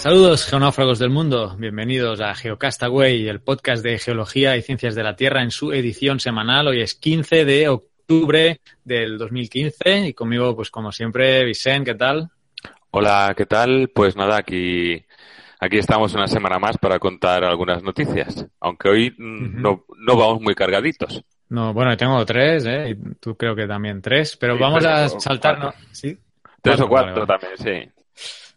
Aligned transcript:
Saludos 0.00 0.46
geonáufragos 0.46 0.98
del 0.98 1.10
mundo, 1.10 1.54
bienvenidos 1.58 2.22
a 2.22 2.34
Geocastaway, 2.34 3.28
el 3.28 3.42
podcast 3.42 3.82
de 3.84 3.98
geología 3.98 4.56
y 4.56 4.62
ciencias 4.62 4.94
de 4.94 5.02
la 5.02 5.14
Tierra 5.14 5.42
en 5.42 5.50
su 5.50 5.72
edición 5.72 6.20
semanal. 6.20 6.68
Hoy 6.68 6.80
es 6.80 6.94
15 6.94 7.44
de 7.44 7.68
octubre 7.68 8.62
del 8.82 9.18
2015 9.18 10.08
y 10.08 10.14
conmigo, 10.14 10.56
pues 10.56 10.70
como 10.70 10.90
siempre, 10.90 11.44
Vicente, 11.44 11.90
¿qué 11.90 11.98
tal? 11.98 12.30
Hola, 12.92 13.34
¿qué 13.36 13.44
tal? 13.44 13.90
Pues 13.94 14.16
nada, 14.16 14.38
aquí, 14.38 15.04
aquí 15.60 15.76
estamos 15.76 16.14
una 16.14 16.28
semana 16.28 16.58
más 16.58 16.78
para 16.78 16.98
contar 16.98 17.44
algunas 17.44 17.82
noticias, 17.82 18.46
aunque 18.58 18.88
hoy 18.88 19.14
no, 19.18 19.84
no 19.98 20.16
vamos 20.16 20.40
muy 20.40 20.54
cargaditos. 20.54 21.22
No, 21.50 21.74
bueno, 21.74 21.94
tengo 21.98 22.24
tres, 22.24 22.64
¿eh? 22.64 22.88
Y 22.88 23.14
tú 23.16 23.36
creo 23.36 23.54
que 23.54 23.66
también 23.66 24.00
tres, 24.00 24.34
pero 24.38 24.58
vamos 24.58 24.82
a 24.82 25.10
saltarnos. 25.10 25.74
¿Sí? 25.92 26.18
Tres 26.62 26.80
o 26.80 26.88
cuatro 26.88 27.26
también, 27.26 27.52
sí. 27.58 27.90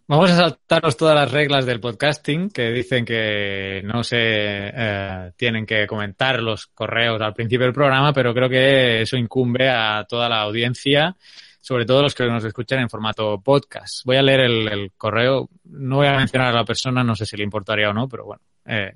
Vamos 0.06 0.32
a 0.32 0.36
saltarnos 0.36 0.98
todas 0.98 1.16
las 1.16 1.32
reglas 1.32 1.66
del 1.66 1.80
podcasting 1.80 2.50
que 2.50 2.72
dicen 2.72 3.06
que 3.06 3.82
no 3.86 4.04
se 4.04 4.18
eh, 4.20 5.32
tienen 5.38 5.66
que 5.66 5.88
comentar 5.88 6.42
los 6.42 6.68
correos 6.68 7.22
al 7.22 7.34
principio 7.34 7.66
del 7.66 7.74
programa, 7.74 8.12
pero 8.12 8.34
creo 8.34 8.50
que 8.50 9.02
eso 9.02 9.16
incumbe 9.16 9.70
a 9.70 10.04
toda 10.04 10.28
la 10.28 10.42
audiencia, 10.42 11.16
sobre 11.62 11.86
todo 11.86 12.02
los 12.02 12.14
que 12.14 12.26
nos 12.26 12.44
escuchan 12.44 12.80
en 12.80 12.90
formato 12.90 13.40
podcast. 13.40 14.04
Voy 14.04 14.18
a 14.18 14.22
leer 14.22 14.42
el, 14.42 14.92
correo, 14.98 15.50
no 15.64 15.96
voy 15.98 16.08
a 16.08 16.18
mencionar 16.18 16.50
a 16.50 16.58
la 16.58 16.66
persona, 16.66 17.02
no 17.02 17.16
sé 17.16 17.26
si 17.26 17.38
le 17.38 17.46
importaría 17.46 17.90
o 17.90 17.94
no, 17.94 18.10
pero 18.10 18.26
bueno, 18.26 18.42
eh, 18.66 18.92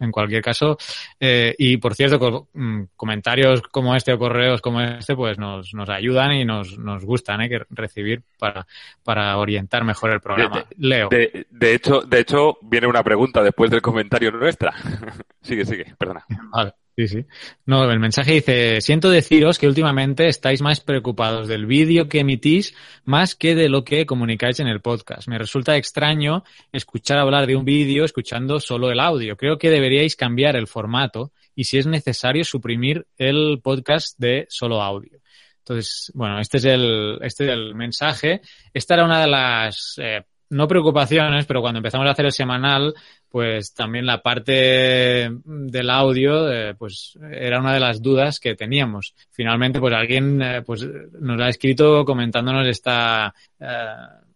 en 0.00 0.10
cualquier 0.10 0.42
caso. 0.42 0.76
Eh, 1.18 1.54
y 1.58 1.76
por 1.76 1.94
cierto, 1.94 2.48
mm, 2.52 2.82
comentarios 2.96 3.62
como 3.62 3.94
este 3.94 4.12
o 4.12 4.18
correos 4.18 4.60
como 4.60 4.80
este, 4.80 5.14
pues 5.14 5.38
nos, 5.38 5.72
nos 5.74 5.88
ayudan 5.88 6.32
y 6.32 6.44
nos, 6.44 6.78
nos 6.78 7.04
gustan 7.04 7.42
¿eh? 7.42 7.48
que 7.48 7.62
recibir 7.70 8.22
para, 8.38 8.66
para 9.04 9.36
orientar 9.38 9.84
mejor 9.84 10.10
el 10.10 10.20
programa. 10.20 10.64
Leo. 10.78 11.08
De, 11.08 11.46
de, 11.50 11.74
hecho, 11.74 12.00
de 12.00 12.20
hecho, 12.20 12.58
viene 12.62 12.86
una 12.86 13.04
pregunta 13.04 13.42
después 13.42 13.70
del 13.70 13.82
comentario 13.82 14.30
nuestra. 14.30 14.74
sigue, 15.42 15.64
sigue, 15.64 15.94
perdona. 15.98 16.24
Vale. 16.50 16.74
Sí, 16.96 17.08
sí. 17.08 17.24
No, 17.64 17.88
el 17.90 17.98
mensaje 17.98 18.32
dice, 18.32 18.80
siento 18.80 19.10
deciros 19.10 19.58
que 19.58 19.68
últimamente 19.68 20.28
estáis 20.28 20.60
más 20.60 20.80
preocupados 20.80 21.48
del 21.48 21.64
vídeo 21.66 22.08
que 22.08 22.20
emitís 22.20 22.74
más 23.04 23.34
que 23.34 23.54
de 23.54 23.68
lo 23.68 23.84
que 23.84 24.04
comunicáis 24.06 24.60
en 24.60 24.66
el 24.66 24.80
podcast. 24.80 25.28
Me 25.28 25.38
resulta 25.38 25.76
extraño 25.76 26.44
escuchar 26.72 27.18
hablar 27.18 27.46
de 27.46 27.56
un 27.56 27.64
vídeo 27.64 28.04
escuchando 28.04 28.60
solo 28.60 28.90
el 28.90 29.00
audio. 29.00 29.36
Creo 29.36 29.56
que 29.56 29.70
deberíais 29.70 30.16
cambiar 30.16 30.56
el 30.56 30.66
formato 30.66 31.32
y 31.54 31.64
si 31.64 31.78
es 31.78 31.86
necesario 31.86 32.44
suprimir 32.44 33.06
el 33.16 33.60
podcast 33.62 34.18
de 34.18 34.46
solo 34.48 34.82
audio. 34.82 35.20
Entonces, 35.58 36.10
bueno, 36.14 36.40
este 36.40 36.58
es 36.58 36.64
el, 36.64 37.18
este 37.22 37.44
es 37.44 37.50
el 37.50 37.74
mensaje. 37.74 38.40
Esta 38.74 38.94
era 38.94 39.04
una 39.04 39.20
de 39.20 39.26
las 39.28 39.94
eh, 39.98 40.24
no 40.50 40.68
preocupaciones, 40.68 41.46
pero 41.46 41.60
cuando 41.60 41.78
empezamos 41.78 42.06
a 42.06 42.10
hacer 42.10 42.26
el 42.26 42.32
semanal, 42.32 42.94
pues 43.30 43.72
también 43.72 44.04
la 44.04 44.20
parte 44.20 45.30
del 45.44 45.90
audio, 45.90 46.50
eh, 46.52 46.74
pues 46.74 47.16
era 47.30 47.60
una 47.60 47.72
de 47.72 47.80
las 47.80 48.02
dudas 48.02 48.40
que 48.40 48.56
teníamos. 48.56 49.14
Finalmente, 49.30 49.80
pues 49.80 49.94
alguien 49.94 50.42
eh, 50.42 50.62
pues 50.62 50.86
nos 51.20 51.40
ha 51.40 51.48
escrito 51.48 52.04
comentándonos 52.04 52.66
esta, 52.66 53.32
eh, 53.60 53.66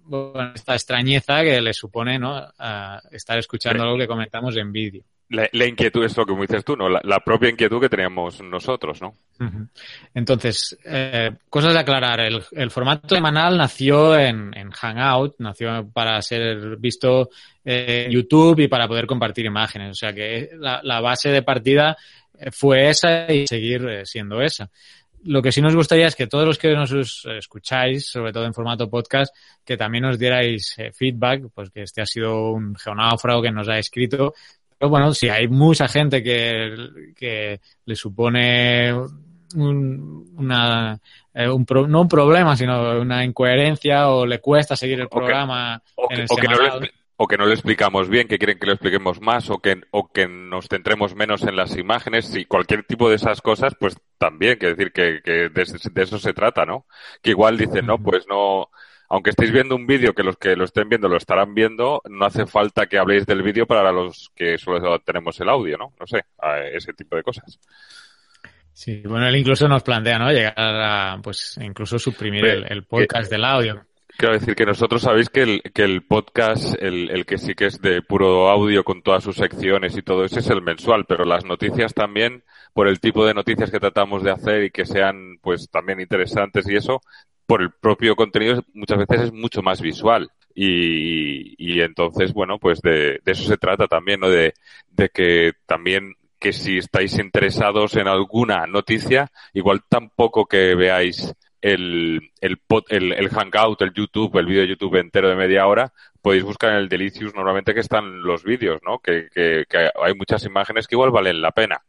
bueno, 0.05 0.53
esta 0.55 0.75
extrañeza 0.75 1.43
que 1.43 1.61
le 1.61 1.73
supone, 1.73 2.19
¿no? 2.19 2.43
estar 3.11 3.39
escuchando 3.39 3.83
algo 3.83 3.99
que 3.99 4.07
comentamos 4.07 4.57
en 4.57 4.73
vídeo 4.73 5.05
la, 5.29 5.67
inquietud 5.67 6.05
es 6.05 6.17
lo 6.17 6.27
que 6.27 6.35
dices 6.35 6.65
tú, 6.65 6.77
¿no? 6.77 6.89
La, 6.89 7.21
propia 7.21 7.51
inquietud 7.51 7.81
que 7.81 7.89
teníamos 7.89 8.41
nosotros, 8.43 9.01
¿no? 9.01 9.15
Entonces, 10.15 10.79
eh, 10.85 11.31
cosas 11.49 11.73
de 11.73 11.81
aclarar. 11.81 12.21
El, 12.21 12.71
formato 12.71 13.15
semanal 13.15 13.57
nació 13.57 14.19
en, 14.19 14.53
Hangout, 14.71 15.37
nació 15.39 15.89
para 15.93 16.21
ser 16.23 16.77
visto 16.77 17.31
en 17.65 18.11
YouTube 18.11 18.61
y 18.61 18.69
para 18.69 18.87
poder 18.87 19.07
compartir 19.07 19.47
imágenes. 19.47 19.91
O 19.91 19.95
sea 19.95 20.13
que 20.13 20.51
la, 20.59 21.01
base 21.01 21.31
de 21.31 21.43
partida 21.43 21.97
fue 22.53 22.91
esa 22.91 23.33
y 23.33 23.47
seguir 23.47 23.87
eh, 23.89 24.07
siendo 24.07 24.41
esa. 24.41 24.71
Lo 25.25 25.43
que 25.43 25.53
sí 25.53 25.61
nos 25.61 25.75
gustaría 25.75 26.07
es 26.07 26.15
que 26.15 26.27
todos 26.27 26.47
los 26.47 26.59
que 26.59 26.75
nos 26.75 26.93
escucháis, 27.27 28.07
sobre 28.07 28.33
todo 28.33 28.45
en 28.45 28.55
formato 28.55 28.91
podcast, 28.91 29.35
que 29.65 29.77
también 29.77 30.03
nos 30.03 30.19
dierais 30.19 30.75
eh, 30.79 30.93
feedback, 30.93 31.45
pues 31.55 31.71
que 31.71 31.83
este 31.83 32.03
ha 32.03 32.07
sido 32.07 32.53
un 32.53 32.75
geonáufrago 32.75 33.43
que 33.43 33.51
nos 33.51 33.69
ha 33.69 33.79
escrito. 33.79 34.35
Pero 34.79 34.91
bueno, 34.91 35.15
si 35.15 35.29
hay 35.29 35.49
mucha 35.49 35.89
gente 35.89 36.23
que, 36.23 36.75
que 37.17 37.61
le 37.87 37.97
supone 37.97 38.93
un, 39.55 40.35
una, 40.37 40.99
eh, 41.33 41.49
un 41.49 41.67
no 41.89 42.01
un 42.03 42.09
problema, 42.09 42.57
sino 42.57 43.01
una 43.01 43.25
incoherencia 43.25 44.09
o 44.09 44.27
le 44.27 44.41
cuesta 44.41 44.77
seguir 44.77 45.01
el 45.01 45.09
programa 45.09 45.83
o 45.97 46.09
que, 46.09 46.49
no 46.49 46.81
le, 46.81 46.91
o 47.17 47.27
que 47.27 47.37
no 47.37 47.47
le 47.47 47.55
explicamos 47.55 48.09
bien, 48.09 48.27
que 48.27 48.39
quieren 48.39 48.59
que 48.59 48.67
lo 48.67 48.73
expliquemos 48.73 49.21
más 49.21 49.51
o 49.51 49.59
que, 49.59 49.81
o 49.91 50.11
que 50.13 50.27
nos 50.27 50.69
centremos 50.69 51.15
menos 51.15 51.43
en 51.43 51.57
las 51.57 51.77
imágenes 51.77 52.35
y 52.35 52.45
cualquier 52.45 52.85
tipo 52.85 53.09
de 53.09 53.17
esas 53.17 53.41
cosas, 53.41 53.75
pues 53.79 53.97
también, 54.19 54.59
que 54.59 54.75
decir 54.75 54.93
que, 54.93 55.21
que 55.23 55.49
de, 55.49 55.65
de, 55.93 56.03
eso 56.03 56.19
se 56.19 56.33
trata, 56.33 56.65
¿no? 56.65 56.87
Que 57.23 57.31
igual 57.31 57.57
dicen, 57.57 57.87
no, 57.87 57.99
pues 57.99 58.27
no, 58.29 58.69
aunque 59.09 59.31
estéis 59.31 59.53
viendo 59.53 59.77
un 59.77 59.87
vídeo 59.87 60.13
que 60.13 60.25
los 60.25 60.37
que 60.37 60.57
lo 60.57 60.65
estén 60.65 60.89
viendo 60.89 61.09
lo 61.09 61.17
estarán 61.17 61.55
viendo, 61.55 62.03
no 62.09 62.25
hace 62.25 62.47
falta 62.47 62.87
que 62.87 62.99
habléis 62.99 63.27
del 63.27 63.43
vídeo 63.43 63.67
para 63.67 63.93
los 63.93 64.31
que 64.35 64.59
solo 64.59 64.99
tenemos 65.01 65.39
el 65.41 65.49
audio, 65.49 65.79
¿no? 65.79 65.93
No 66.01 66.07
sé, 66.07 66.25
ese 66.73 66.93
tipo 66.95 67.15
de 67.15 67.23
cosas. 67.23 67.61
Sí, 68.73 69.03
bueno, 69.07 69.29
él 69.29 69.37
incluso 69.37 69.69
nos 69.69 69.85
plantea, 69.85 70.19
¿no? 70.19 70.33
Llegar 70.33 70.55
a, 70.57 71.21
pues, 71.23 71.57
incluso 71.63 71.97
suprimir 71.97 72.45
el, 72.45 72.85
podcast 72.85 73.31
del 73.31 73.45
audio. 73.45 73.87
Quiero 74.17 74.35
decir 74.35 74.55
que 74.55 74.65
nosotros 74.65 75.03
sabéis 75.03 75.29
que 75.29 75.43
el, 75.43 75.63
que 75.75 75.83
el 75.83 76.03
podcast, 76.03 76.81
el, 76.81 77.11
el, 77.11 77.27
que 77.27 77.37
sí 77.37 77.55
que 77.55 77.67
es 77.67 77.81
de 77.81 78.01
puro 78.01 78.49
audio 78.49 78.85
con 78.85 79.03
todas 79.03 79.25
sus 79.25 79.37
secciones 79.37 79.97
y 79.97 80.03
todo 80.03 80.25
eso 80.25 80.39
es 80.39 80.49
el 80.51 80.63
mensual, 80.63 81.05
pero 81.07 81.25
las 81.25 81.45
noticias 81.45 81.95
también, 81.95 82.45
por 82.73 82.87
el 82.87 83.01
tipo 83.01 83.27
de 83.27 83.35
noticias 83.35 83.73
que 83.73 83.81
tratamos 83.81 84.23
de 84.23 84.31
hacer 84.31 84.65
y 84.65 84.71
que 84.71 84.87
sean 84.87 85.39
pues 85.43 85.69
también 85.69 86.01
interesantes 86.01 86.69
y 86.69 86.77
eso, 86.77 87.01
por 87.47 87.61
el 87.61 87.73
propio 87.73 88.15
contenido 88.15 88.63
muchas 88.73 88.99
veces 88.99 89.27
es 89.27 89.33
mucho 89.33 89.63
más 89.63 89.81
visual. 89.81 90.31
Y, 90.55 91.57
y 91.59 91.81
entonces, 91.81 92.33
bueno, 92.33 92.61
pues 92.61 92.81
de, 92.81 93.19
de, 93.25 93.33
eso 93.33 93.43
se 93.43 93.57
trata 93.57 93.89
también, 93.89 94.21
¿no? 94.21 94.29
De, 94.31 94.55
de 94.91 95.09
que 95.09 95.53
también 95.67 96.15
que 96.39 96.53
si 96.53 96.79
estáis 96.79 97.19
interesados 97.19 97.97
en 97.97 98.07
alguna 98.07 98.67
noticia, 98.67 99.33
igual 99.55 99.83
tampoco 99.89 100.47
que 100.47 100.75
veáis 100.77 101.35
el, 101.65 102.31
el, 102.43 102.59
el, 102.91 103.13
el 103.13 103.29
Hangout, 103.31 103.81
el 103.81 103.95
YouTube, 103.95 104.37
el 104.37 104.45
vídeo 104.45 104.61
de 104.61 104.69
YouTube 104.69 104.97
entero 104.97 105.31
de 105.31 105.35
media 105.35 105.67
hora, 105.67 105.93
podéis 106.21 106.45
buscar 106.45 106.73
en 106.73 106.77
el 106.77 106.91
Delicious 106.91 107.35
normalmente 107.35 107.73
que 107.73 107.81
están 107.81 108.23
los 108.23 108.45
vídeos, 108.45 108.83
¿no? 108.85 108.99
Que, 108.99 109.29
que, 109.33 109.65
que 109.67 109.79
hay 109.79 110.15
muchas 110.15 110.45
imágenes 110.45 110.87
que 110.87 110.95
igual 110.95 111.11
valen 111.11 111.41
la 111.41 111.53
pena. 111.53 111.81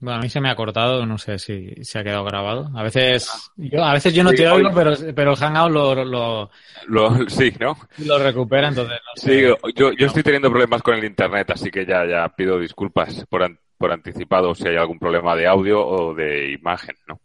Bueno, 0.00 0.18
a 0.18 0.20
mí 0.20 0.28
se 0.28 0.40
me 0.40 0.50
ha 0.50 0.56
cortado, 0.56 1.06
no 1.06 1.16
sé 1.16 1.38
si 1.38 1.82
se 1.82 1.98
ha 1.98 2.04
quedado 2.04 2.24
grabado. 2.24 2.70
A 2.74 2.82
veces 2.82 3.50
yo, 3.56 3.84
a 3.84 3.92
veces 3.94 4.12
yo 4.14 4.22
no 4.22 4.32
te 4.32 4.46
oigo, 4.48 4.70
pero, 4.74 4.92
pero 5.14 5.30
el 5.30 5.36
Hangout 5.36 5.72
lo, 5.72 6.04
lo, 6.04 6.50
lo, 6.88 7.28
sí, 7.28 7.52
¿no? 7.60 7.76
Lo 8.04 8.18
recupera, 8.18 8.68
entonces 8.68 8.98
no 9.04 9.20
sé. 9.20 9.30
Sí, 9.32 9.72
yo, 9.74 9.92
yo 9.92 10.06
estoy 10.06 10.22
teniendo 10.22 10.50
problemas 10.50 10.82
con 10.82 10.94
el 10.94 11.04
internet, 11.04 11.50
así 11.50 11.70
que 11.70 11.86
ya, 11.86 12.06
ya 12.06 12.28
pido 12.28 12.58
disculpas 12.58 13.24
por, 13.30 13.58
por 13.78 13.92
anticipado 13.92 14.54
si 14.54 14.68
hay 14.68 14.76
algún 14.76 14.98
problema 14.98 15.34
de 15.36 15.46
audio 15.46 15.86
o 15.86 16.14
de 16.14 16.52
imagen, 16.52 16.96
¿no? 17.06 17.20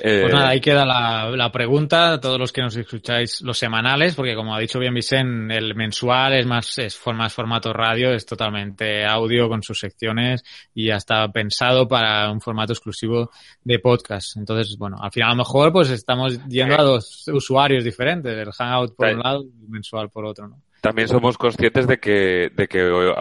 Pues 0.00 0.32
nada, 0.32 0.50
ahí 0.50 0.60
queda 0.60 0.84
la, 0.84 1.30
la, 1.30 1.50
pregunta, 1.50 2.20
todos 2.20 2.38
los 2.38 2.52
que 2.52 2.60
nos 2.60 2.76
escucháis 2.76 3.40
los 3.40 3.56
semanales, 3.56 4.14
porque 4.14 4.34
como 4.34 4.54
ha 4.54 4.60
dicho 4.60 4.78
bien 4.78 4.92
Vicente, 4.92 5.56
el 5.56 5.74
mensual 5.74 6.34
es 6.34 6.46
más, 6.46 6.78
es 6.78 7.00
más 7.14 7.32
formato 7.32 7.72
radio, 7.72 8.12
es 8.12 8.26
totalmente 8.26 9.06
audio 9.06 9.48
con 9.48 9.62
sus 9.62 9.78
secciones 9.78 10.44
y 10.74 10.88
ya 10.88 10.96
está 10.96 11.26
pensado 11.32 11.88
para 11.88 12.30
un 12.30 12.40
formato 12.40 12.74
exclusivo 12.74 13.30
de 13.64 13.78
podcast. 13.78 14.36
Entonces, 14.36 14.76
bueno, 14.76 14.98
al 15.00 15.10
final 15.10 15.30
a 15.30 15.32
lo 15.32 15.38
mejor 15.38 15.72
pues 15.72 15.90
estamos 15.90 16.44
yendo 16.46 16.74
a 16.74 16.82
dos 16.82 17.26
usuarios 17.28 17.82
diferentes, 17.82 18.36
el 18.36 18.52
Hangout 18.52 18.94
por 18.94 19.08
un 19.08 19.20
lado 19.20 19.44
y 19.44 19.64
el 19.64 19.70
mensual 19.70 20.10
por 20.10 20.26
otro, 20.26 20.48
¿no? 20.48 20.60
También 20.82 21.08
somos 21.08 21.38
conscientes 21.38 21.86
de 21.86 21.98
que, 21.98 22.50
de 22.54 22.68
que 22.68 22.82
hoy, 22.82 23.12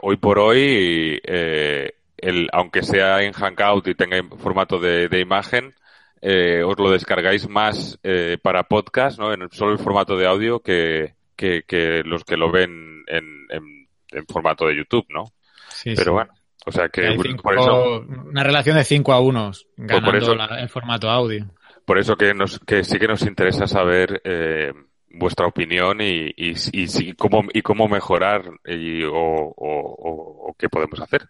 hoy 0.00 0.16
por 0.16 0.38
hoy, 0.38 1.20
eh, 1.22 1.92
el, 2.16 2.48
aunque 2.52 2.82
sea 2.82 3.22
en 3.22 3.32
Hangout 3.32 3.86
y 3.86 3.94
tenga 3.94 4.16
formato 4.38 4.78
de, 4.78 5.08
de 5.08 5.20
imagen, 5.20 5.74
eh, 6.22 6.62
os 6.64 6.78
lo 6.78 6.90
descargáis 6.90 7.48
más 7.48 7.98
eh, 8.02 8.38
para 8.40 8.62
podcast, 8.64 9.18
¿no? 9.18 9.32
En 9.34 9.48
solo 9.50 9.72
el 9.72 9.78
formato 9.78 10.16
de 10.16 10.26
audio 10.26 10.60
que, 10.60 11.14
que, 11.36 11.64
que 11.66 12.02
los 12.04 12.24
que 12.24 12.36
lo 12.36 12.50
ven 12.50 13.02
en, 13.08 13.46
en, 13.50 13.88
en 14.12 14.26
formato 14.26 14.66
de 14.66 14.76
YouTube, 14.76 15.04
¿no? 15.10 15.24
Sí, 15.68 15.90
Pero 15.96 16.04
sí. 16.04 16.10
bueno, 16.10 16.32
o 16.64 16.70
sea 16.72 16.88
que 16.88 17.16
por 17.42 17.58
eso, 17.58 18.00
Una 18.28 18.44
relación 18.44 18.76
de 18.76 18.84
5 18.84 19.12
a 19.12 19.20
1 19.20 19.50
ganando 19.78 20.06
por 20.10 20.16
eso- 20.16 20.34
la- 20.36 20.60
el 20.62 20.68
formato 20.68 21.10
audio. 21.10 21.44
por 21.84 21.98
eso 21.98 22.14
que 22.16 22.32
nos, 22.34 22.60
que 22.60 22.84
sí 22.84 22.98
que 22.98 23.08
nos 23.08 23.22
interesa 23.22 23.66
saber 23.66 24.20
eh, 24.24 24.72
vuestra 25.10 25.46
opinión 25.46 26.00
y, 26.00 26.26
y, 26.36 26.54
y, 26.72 27.12
cómo, 27.14 27.42
y 27.52 27.62
cómo 27.62 27.88
mejorar 27.88 28.44
y, 28.64 29.02
o, 29.02 29.12
o, 29.12 29.52
o- 29.56 30.50
o 30.50 30.54
qué 30.58 30.68
podemos 30.68 31.00
hacer. 31.00 31.28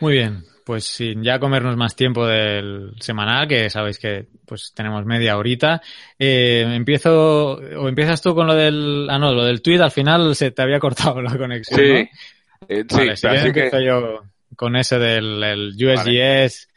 Muy 0.00 0.14
bien, 0.14 0.42
pues 0.64 0.84
sin 0.84 1.22
ya 1.22 1.38
comernos 1.38 1.76
más 1.76 1.94
tiempo 1.96 2.26
del 2.26 2.92
semanal, 3.00 3.48
que 3.48 3.68
sabéis 3.70 3.98
que 3.98 4.26
pues 4.46 4.72
tenemos 4.74 5.04
media 5.04 5.36
horita, 5.36 5.82
eh, 6.18 6.64
empiezo, 6.74 7.54
o 7.54 7.88
empiezas 7.88 8.20
tú 8.22 8.34
con 8.34 8.46
lo 8.46 8.54
del, 8.54 9.06
ah 9.10 9.18
no, 9.18 9.32
lo 9.32 9.44
del 9.44 9.62
tweet, 9.62 9.80
al 9.80 9.90
final 9.90 10.34
se 10.36 10.50
te 10.50 10.62
había 10.62 10.78
cortado 10.78 11.20
la 11.22 11.36
conexión, 11.36 11.80
Sí, 11.80 11.88
¿no? 11.92 12.66
eh, 12.68 12.84
sí, 12.88 12.96
Vale, 12.96 13.16
si 13.16 13.26
así 13.26 13.52
que 13.52 13.64
empiezo 13.66 13.80
yo 13.80 14.22
con 14.56 14.76
ese 14.76 14.98
del 14.98 15.42
el 15.42 15.68
USGS 15.76 16.68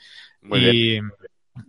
y 0.44 1.00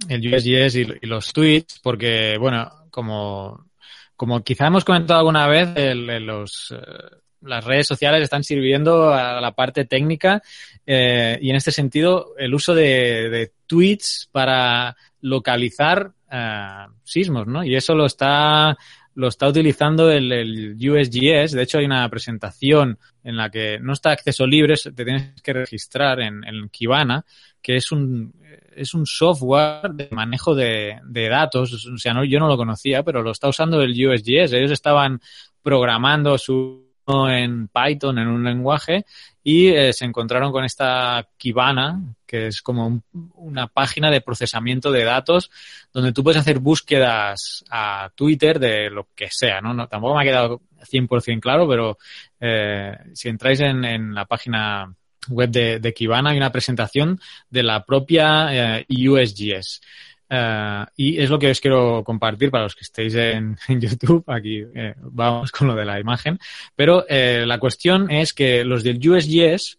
el 0.08 0.34
USGS 0.34 0.74
y, 0.76 0.86
y 1.02 1.06
los 1.06 1.32
tweets, 1.32 1.80
porque, 1.82 2.36
bueno, 2.38 2.70
como, 2.90 3.70
como 4.16 4.42
quizá 4.42 4.66
hemos 4.68 4.84
comentado 4.84 5.20
alguna 5.20 5.46
vez, 5.46 5.68
el- 5.76 6.08
el- 6.10 6.24
los, 6.26 6.72
eh, 6.76 7.16
las 7.46 7.64
redes 7.64 7.86
sociales 7.86 8.22
están 8.22 8.44
sirviendo 8.44 9.12
a 9.12 9.40
la 9.40 9.52
parte 9.52 9.84
técnica 9.84 10.42
eh, 10.86 11.38
y 11.40 11.50
en 11.50 11.56
este 11.56 11.72
sentido 11.72 12.34
el 12.38 12.54
uso 12.54 12.74
de, 12.74 13.30
de 13.30 13.52
tweets 13.66 14.28
para 14.32 14.96
localizar 15.20 16.12
eh, 16.30 16.86
sismos, 17.04 17.46
¿no? 17.46 17.64
Y 17.64 17.76
eso 17.76 17.94
lo 17.94 18.06
está 18.06 18.76
lo 19.16 19.28
está 19.28 19.48
utilizando 19.48 20.10
el, 20.10 20.30
el 20.30 20.76
USGS. 20.78 21.52
De 21.52 21.62
hecho, 21.62 21.78
hay 21.78 21.86
una 21.86 22.08
presentación 22.10 22.98
en 23.24 23.36
la 23.36 23.50
que 23.50 23.78
no 23.80 23.94
está 23.94 24.10
acceso 24.10 24.46
libre, 24.46 24.74
te 24.76 25.04
tienes 25.04 25.40
que 25.42 25.54
registrar 25.54 26.20
en, 26.20 26.44
en 26.44 26.68
Kibana, 26.68 27.24
que 27.62 27.76
es 27.76 27.90
un, 27.92 28.34
es 28.74 28.92
un 28.92 29.06
software 29.06 29.90
de 29.94 30.08
manejo 30.12 30.54
de, 30.54 31.00
de 31.02 31.28
datos. 31.30 31.86
O 31.86 31.96
sea, 31.96 32.12
no, 32.12 32.24
yo 32.24 32.38
no 32.38 32.46
lo 32.46 32.58
conocía, 32.58 33.02
pero 33.02 33.22
lo 33.22 33.30
está 33.30 33.48
usando 33.48 33.80
el 33.80 33.92
USGS. 33.92 34.52
Ellos 34.52 34.70
estaban 34.70 35.18
programando 35.62 36.36
su 36.36 36.85
en 37.28 37.68
Python, 37.68 38.18
en 38.18 38.28
un 38.28 38.42
lenguaje, 38.44 39.04
y 39.42 39.68
eh, 39.68 39.92
se 39.92 40.04
encontraron 40.04 40.50
con 40.50 40.64
esta 40.64 41.28
Kibana, 41.36 42.00
que 42.26 42.48
es 42.48 42.60
como 42.62 42.86
un- 42.86 43.02
una 43.36 43.68
página 43.68 44.10
de 44.10 44.20
procesamiento 44.20 44.90
de 44.90 45.04
datos 45.04 45.50
donde 45.92 46.12
tú 46.12 46.24
puedes 46.24 46.40
hacer 46.40 46.58
búsquedas 46.58 47.64
a 47.70 48.10
Twitter 48.14 48.58
de 48.58 48.90
lo 48.90 49.08
que 49.14 49.28
sea, 49.30 49.60
¿no? 49.60 49.86
tampoco 49.88 50.16
me 50.16 50.22
ha 50.22 50.24
quedado 50.24 50.62
100% 50.82 51.40
claro, 51.40 51.68
pero 51.68 51.96
eh, 52.40 52.96
si 53.14 53.28
entráis 53.28 53.60
en, 53.60 53.84
en 53.84 54.14
la 54.14 54.24
página 54.24 54.92
web 55.28 55.50
de, 55.50 55.78
de 55.80 55.94
Kibana 55.94 56.30
hay 56.30 56.36
una 56.36 56.52
presentación 56.52 57.20
de 57.50 57.62
la 57.62 57.84
propia 57.84 58.78
eh, 58.78 58.86
USGS. 58.88 59.80
Eh, 60.28 60.84
y 60.96 61.18
es 61.20 61.30
lo 61.30 61.38
que 61.38 61.50
os 61.50 61.60
quiero 61.60 62.02
compartir 62.04 62.50
para 62.50 62.64
los 62.64 62.74
que 62.74 62.82
estéis 62.82 63.14
en, 63.14 63.56
en 63.68 63.80
YouTube. 63.80 64.24
Aquí 64.26 64.64
eh, 64.74 64.94
vamos 64.98 65.52
con 65.52 65.68
lo 65.68 65.74
de 65.74 65.84
la 65.84 66.00
imagen. 66.00 66.38
Pero 66.74 67.04
eh, 67.08 67.44
la 67.46 67.58
cuestión 67.58 68.10
es 68.10 68.32
que 68.32 68.64
los 68.64 68.82
del 68.82 68.98
USGS, 68.98 69.78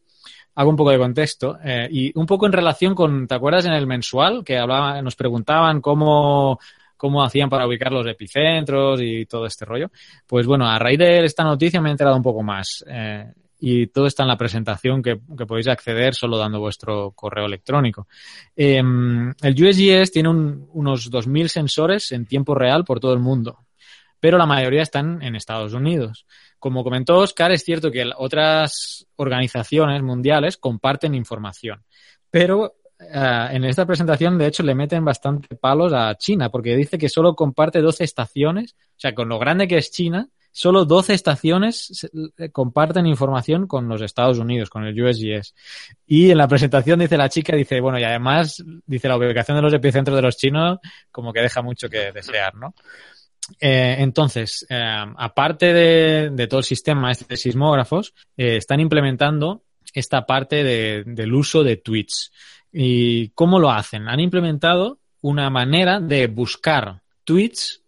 hago 0.56 0.70
un 0.70 0.76
poco 0.76 0.90
de 0.90 0.98
contexto, 0.98 1.60
y 1.92 2.12
un 2.18 2.26
poco 2.26 2.48
en 2.48 2.52
relación 2.52 2.96
con, 2.96 3.28
¿te 3.28 3.36
acuerdas 3.36 3.66
en 3.66 3.74
el 3.74 3.86
mensual 3.86 4.44
que 4.44 4.58
hablaba, 4.58 5.00
nos 5.04 5.16
preguntaban 5.16 5.82
cómo, 5.82 6.60
cómo 6.96 7.24
hacían 7.24 7.48
para 7.48 7.68
ubicar 7.68 7.92
los 7.92 8.08
epicentros 8.08 9.00
y 9.00 9.28
todo 9.28 9.46
este 9.46 9.66
rollo? 9.66 9.92
Pues 10.26 10.48
bueno, 10.48 10.68
a 10.68 10.80
raíz 10.80 10.98
de 10.98 11.24
esta 11.24 11.44
noticia 11.44 11.80
me 11.80 11.90
he 11.90 11.92
enterado 11.92 12.16
un 12.16 12.24
poco 12.24 12.42
más. 12.42 12.84
Y 13.60 13.88
todo 13.88 14.06
está 14.08 14.24
en 14.24 14.30
la 14.30 14.38
presentación 14.38 15.02
que, 15.02 15.16
podéis 15.16 15.68
acceder 15.68 16.14
solo 16.14 16.38
dando 16.38 16.60
vuestro 16.60 17.12
correo 17.12 17.46
electrónico. 17.46 18.08
Eh, 18.56 18.78
el 18.78 19.64
USGS 19.64 20.12
tiene 20.12 20.30
un- 20.30 20.70
unos 20.74 21.10
2.000 21.10 21.50
sensores 21.50 22.12
en 22.12 22.26
tiempo 22.26 22.54
real 22.56 22.84
por 22.86 23.00
todo 23.00 23.14
el 23.14 23.20
mundo, 23.20 23.66
pero 24.20 24.38
la 24.38 24.46
mayoría 24.46 24.84
están 24.84 25.22
en 25.22 25.36
Estados 25.36 25.74
Unidos. 25.74 26.26
Como 26.60 26.84
comentó 26.84 27.18
Oscar, 27.18 27.52
es 27.52 27.64
cierto 27.64 27.92
que 27.92 28.10
otras 28.18 29.06
organizaciones 29.16 30.02
mundiales 30.02 30.58
comparten 30.58 31.16
información, 31.16 31.84
pero 32.30 32.76
eh, 33.00 33.48
en 33.52 33.64
esta 33.64 33.86
presentación, 33.86 34.38
de 34.40 34.48
hecho, 34.48 34.64
le 34.64 34.74
meten 34.74 35.06
bastante 35.06 35.56
palos 35.56 35.94
a 35.94 36.16
China, 36.16 36.50
porque 36.50 36.76
dice 36.76 36.98
que 36.98 37.10
solo 37.10 37.36
comparte 37.36 37.80
12 37.80 38.04
estaciones, 38.04 38.74
o 38.74 39.00
sea, 39.00 39.14
con 39.14 39.30
lo 39.30 39.38
grande 39.38 39.68
que 39.68 39.78
es 39.78 39.92
China, 39.92 40.28
solo 40.58 40.86
12 40.86 41.14
estaciones 41.14 42.10
eh, 42.40 42.50
comparten 42.50 43.06
información 43.06 43.68
con 43.68 43.88
los 43.88 44.02
Estados 44.02 44.40
Unidos, 44.40 44.72
con 44.72 44.86
el 44.86 45.00
USGS. 45.00 45.54
Y 46.08 46.32
en 46.32 46.38
la 46.40 46.48
presentación 46.48 47.00
dice 47.00 47.16
la 47.16 47.30
chica, 47.30 47.56
dice, 47.56 47.80
bueno, 47.80 48.00
y 48.00 48.04
además, 48.04 48.64
dice 48.88 49.08
la 49.08 49.18
ubicación 49.18 49.56
de 49.58 49.62
los 49.62 49.74
epicentros 49.74 50.16
de 50.16 50.22
los 50.24 50.36
chinos, 50.36 50.80
como 51.12 51.32
que 51.32 51.42
deja 51.42 51.62
mucho 51.62 51.88
que 51.90 52.12
desear, 52.12 52.56
¿no? 52.56 52.74
Eh, 53.60 53.98
entonces, 54.00 54.66
eh, 54.68 55.06
aparte 55.16 55.74
de, 55.74 56.48
todo 56.48 56.62
el 56.62 56.66
sistema 56.66 57.12
este 57.12 57.26
de 57.30 57.38
sismógrafos, 57.38 58.16
están 58.36 58.80
implementando 58.80 59.62
esta 59.94 60.26
parte 60.26 60.64
de- 60.64 61.04
del 61.06 61.34
uso 61.36 61.64
de 61.64 61.78
tweets. 61.78 62.32
¿Y 62.74 63.30
cómo 63.30 63.60
lo 63.60 63.70
hacen? 63.70 64.08
Han 64.08 64.20
implementado 64.20 64.98
una 65.22 65.52
manera 65.52 66.00
de 66.00 66.26
buscar 66.26 67.02
tweets 67.24 67.84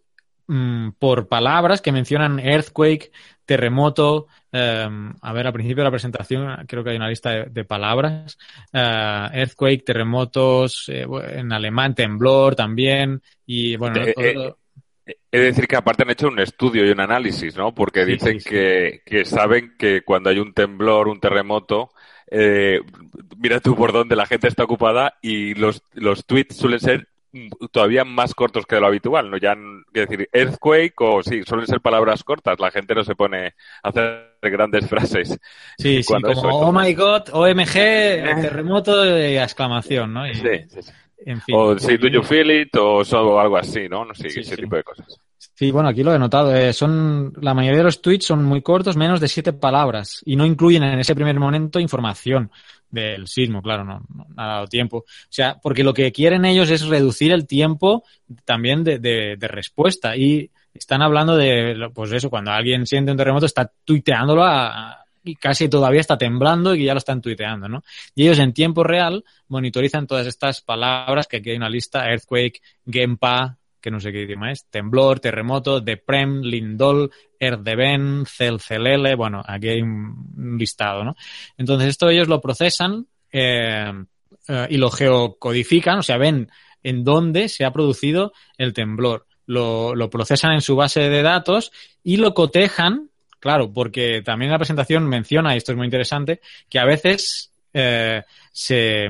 mm, 0.50 0.90
por 0.98 1.28
palabras 1.28 1.80
que 1.80 1.92
mencionan 1.92 2.38
earthquake, 2.40 3.12
terremoto. 3.44 4.26
eh, 4.52 4.88
a 5.22 5.32
ver, 5.32 5.46
al 5.46 5.52
principio 5.52 5.82
de 5.82 5.88
la 5.88 5.90
presentación 5.92 6.66
creo 6.66 6.82
que 6.82 6.90
hay 6.90 6.96
una 6.96 7.08
lista 7.08 7.30
de, 7.30 7.44
de 7.46 7.64
palabras. 7.64 8.36
eh, 8.72 9.28
earthquake, 9.32 9.84
terremotos, 9.84 10.84
eh, 10.88 11.06
en 11.34 11.52
alemán 11.52 11.94
temblor 11.94 12.54
también. 12.56 13.22
Y 13.46 13.76
bueno, 13.76 14.02
Eh, 14.04 14.12
todo- 14.14 14.58
Es 15.32 15.40
decir, 15.40 15.66
que 15.66 15.76
aparte 15.76 16.02
han 16.04 16.10
hecho 16.10 16.28
un 16.28 16.38
estudio 16.38 16.86
y 16.86 16.90
un 16.90 17.00
análisis, 17.00 17.56
¿no? 17.56 17.74
Porque 17.74 18.04
Sí, 18.04 18.12
dicen 18.12 18.34
sí, 18.34 18.40
sí. 18.40 18.50
Que, 18.50 19.02
que 19.04 19.24
saben 19.24 19.74
que 19.78 20.02
cuando 20.02 20.30
hay 20.30 20.38
un 20.38 20.52
temblor, 20.52 21.08
un 21.08 21.18
terremoto, 21.20 21.90
eh, 22.30 22.80
mira 23.38 23.58
tú 23.60 23.74
por 23.74 23.92
dónde 23.92 24.14
la 24.16 24.26
gente 24.26 24.46
está 24.48 24.62
ocupada 24.64 25.14
y 25.22 25.54
los, 25.54 25.82
los 25.94 26.24
tweets 26.26 26.56
suelen 26.56 26.78
ser 26.80 27.08
todavía 27.70 28.04
más 28.04 28.34
cortos 28.34 28.66
que 28.66 28.80
lo 28.80 28.86
habitual, 28.86 29.30
¿no? 29.30 29.36
Ya, 29.36 29.54
quiero 29.92 30.10
decir, 30.10 30.28
earthquake 30.32 30.94
o 31.00 31.22
sí, 31.22 31.42
suelen 31.44 31.66
ser 31.66 31.80
palabras 31.80 32.24
cortas, 32.24 32.58
la 32.58 32.70
gente 32.70 32.94
no 32.94 33.04
se 33.04 33.14
pone 33.14 33.54
a 33.82 33.88
hacer 33.88 34.32
grandes 34.42 34.86
frases. 34.88 35.38
Sí, 35.78 36.02
sí, 36.02 36.14
como 36.14 36.28
eso, 36.28 36.48
oh 36.48 36.72
my 36.72 36.92
god, 36.94 37.22
OMG, 37.32 37.72
terremoto 38.40 39.06
y 39.06 39.36
exclamación, 39.36 40.12
¿no? 40.12 40.26
Y, 40.26 40.34
Sí, 40.34 40.48
sí, 40.68 40.82
sí. 40.82 40.92
En 41.26 41.38
fin. 41.42 41.54
O 41.58 41.78
sí, 41.78 41.98
do 41.98 42.08
you 42.08 42.22
feel 42.22 42.50
it 42.50 42.74
o 42.76 43.04
so- 43.04 43.38
algo 43.38 43.58
así, 43.58 43.88
¿no? 43.90 44.06
No 44.06 44.14
sé, 44.14 44.30
Sí, 44.30 44.40
ese 44.40 44.56
sí. 44.56 44.62
tipo 44.62 44.76
de 44.76 44.82
cosas. 44.82 45.06
Sí, 45.54 45.70
bueno, 45.70 45.90
aquí 45.90 46.02
lo 46.02 46.14
he 46.14 46.18
notado. 46.18 46.54
eh, 46.56 46.72
son 46.72 47.34
la 47.42 47.52
mayoría 47.52 47.78
de 47.78 47.84
los 47.84 48.00
tweets 48.00 48.24
son 48.24 48.42
muy 48.44 48.62
cortos, 48.62 48.96
menos 48.96 49.20
de 49.20 49.28
siete 49.28 49.52
palabras, 49.52 50.22
y 50.24 50.36
no 50.36 50.46
incluyen 50.46 50.82
en 50.82 50.98
ese 50.98 51.14
primer 51.14 51.38
momento 51.38 51.78
información 51.78 52.50
del 52.90 53.26
sismo, 53.28 53.62
claro, 53.62 53.84
no, 53.84 54.02
no 54.14 54.26
ha 54.36 54.46
dado 54.46 54.66
tiempo. 54.66 54.98
O 54.98 55.04
sea, 55.28 55.58
porque 55.62 55.84
lo 55.84 55.94
que 55.94 56.10
quieren 56.12 56.44
ellos 56.44 56.70
es 56.70 56.86
reducir 56.86 57.32
el 57.32 57.46
tiempo 57.46 58.04
también 58.44 58.82
de, 58.84 58.98
de- 58.98 59.36
de 59.38 59.48
respuesta 59.48 60.16
y 60.16 60.50
están 60.74 61.02
hablando 61.02 61.36
de, 61.36 61.90
pues 61.94 62.12
eso, 62.12 62.30
cuando 62.30 62.50
alguien 62.52 62.86
siente 62.86 63.10
un 63.10 63.16
terremoto 63.16 63.46
está 63.46 63.70
tuiteándolo 63.84 64.44
a- 64.44 64.96
y 65.22 65.34
casi 65.34 65.68
todavía 65.68 66.00
está 66.00 66.16
temblando 66.16 66.74
y 66.74 66.84
ya 66.86 66.94
lo 66.94 66.98
están 66.98 67.20
tuiteando, 67.20 67.68
¿no? 67.68 67.82
Y 68.14 68.22
ellos 68.22 68.38
en 68.38 68.54
tiempo 68.54 68.82
real 68.84 69.22
monitorizan 69.48 70.06
todas 70.06 70.26
estas 70.26 70.62
palabras, 70.62 71.26
que 71.26 71.36
aquí 71.38 71.50
hay 71.50 71.56
una 71.58 71.68
lista, 71.68 72.08
earthquake, 72.10 72.62
gempa, 72.90 73.58
que 73.80 73.90
no 73.90 74.00
sé 74.00 74.12
qué 74.12 74.22
idioma 74.22 74.52
es, 74.52 74.66
temblor, 74.66 75.20
terremoto, 75.20 75.80
deprem, 75.80 76.42
lindol, 76.42 77.10
erdeben, 77.38 78.24
celcelele, 78.26 79.14
bueno, 79.14 79.42
aquí 79.46 79.68
hay 79.68 79.82
un, 79.82 80.56
listado, 80.58 81.04
¿no? 81.04 81.16
Entonces 81.56 81.88
esto 81.88 82.08
ellos 82.08 82.28
lo 82.28 82.40
procesan 82.40 83.06
eh, 83.32 83.92
eh, 84.48 84.66
y 84.70 84.76
lo 84.76 84.90
geocodifican, 84.90 85.98
o 85.98 86.02
sea, 86.02 86.18
ven 86.18 86.50
en 86.82 87.04
dónde 87.04 87.48
se 87.48 87.64
ha 87.64 87.72
producido 87.72 88.32
el 88.58 88.72
temblor. 88.72 89.26
Lo, 89.46 89.94
lo 89.94 90.10
procesan 90.10 90.52
en 90.52 90.60
su 90.60 90.76
base 90.76 91.08
de 91.08 91.22
datos 91.22 91.72
y 92.04 92.18
lo 92.18 92.34
cotejan, 92.34 93.10
claro, 93.40 93.72
porque 93.72 94.22
también 94.22 94.52
la 94.52 94.58
presentación 94.58 95.08
menciona, 95.08 95.54
y 95.54 95.58
esto 95.58 95.72
es 95.72 95.78
muy 95.78 95.86
interesante, 95.86 96.40
que 96.68 96.78
a 96.78 96.84
veces 96.84 97.50
eh, 97.72 98.22
se, 98.52 99.08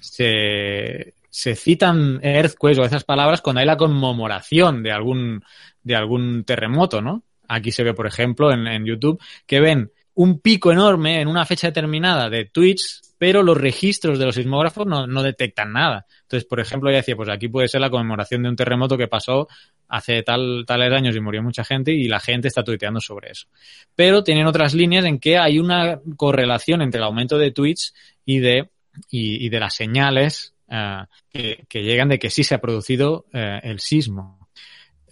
se, 0.00 1.14
se 1.34 1.56
citan 1.56 2.20
earthquakes 2.22 2.78
o 2.78 2.84
esas 2.84 3.02
palabras 3.02 3.40
cuando 3.40 3.58
hay 3.58 3.66
la 3.66 3.76
conmemoración 3.76 4.84
de 4.84 4.92
algún, 4.92 5.42
de 5.82 5.96
algún 5.96 6.44
terremoto, 6.44 7.02
¿no? 7.02 7.24
Aquí 7.48 7.72
se 7.72 7.82
ve, 7.82 7.92
por 7.92 8.06
ejemplo, 8.06 8.52
en, 8.52 8.86
YouTube, 8.86 9.20
que 9.44 9.58
ven 9.58 9.90
un 10.14 10.38
pico 10.38 10.70
enorme 10.70 11.20
en 11.20 11.26
una 11.26 11.44
fecha 11.44 11.66
determinada 11.66 12.30
de 12.30 12.44
tweets 12.44 13.00
pero 13.18 13.42
los 13.42 13.56
registros 13.56 14.18
de 14.18 14.26
los 14.26 14.34
sismógrafos 14.36 14.86
no, 14.86 15.06
no 15.06 15.22
detectan 15.22 15.72
nada. 15.72 16.06
Entonces, 16.22 16.46
por 16.46 16.60
ejemplo, 16.60 16.90
ya 16.90 16.98
decía, 16.98 17.16
pues 17.16 17.28
aquí 17.28 17.48
puede 17.48 17.68
ser 17.68 17.80
la 17.80 17.90
conmemoración 17.90 18.42
de 18.42 18.50
un 18.50 18.56
terremoto 18.56 18.96
que 18.98 19.08
pasó 19.08 19.48
hace 19.88 20.22
tal, 20.22 20.64
tales 20.66 20.92
años 20.92 21.16
y 21.16 21.20
murió 21.20 21.42
mucha 21.42 21.64
gente 21.64 21.92
y 21.92 22.06
la 22.06 22.20
gente 22.20 22.48
está 22.48 22.62
tuiteando 22.62 23.00
sobre 23.00 23.30
eso. 23.30 23.48
Pero 23.94 24.22
tienen 24.22 24.46
otras 24.46 24.74
líneas 24.74 25.04
en 25.04 25.18
que 25.18 25.38
hay 25.38 25.58
una 25.58 26.00
correlación 26.16 26.82
entre 26.82 26.98
el 26.98 27.04
aumento 27.04 27.38
de 27.38 27.50
tweets 27.50 27.94
y 28.24 28.40
de, 28.40 28.68
y, 29.10 29.48
de 29.48 29.60
las 29.60 29.74
señales 29.74 30.53
uh, 30.74 31.06
que, 31.30 31.82
llegan 31.82 32.08
de 32.08 32.18
que 32.18 32.30
sí 32.30 32.44
se 32.44 32.54
ha 32.54 32.60
producido 32.60 33.26
uh, 33.32 33.60
el 33.62 33.80
sismo. 33.80 34.48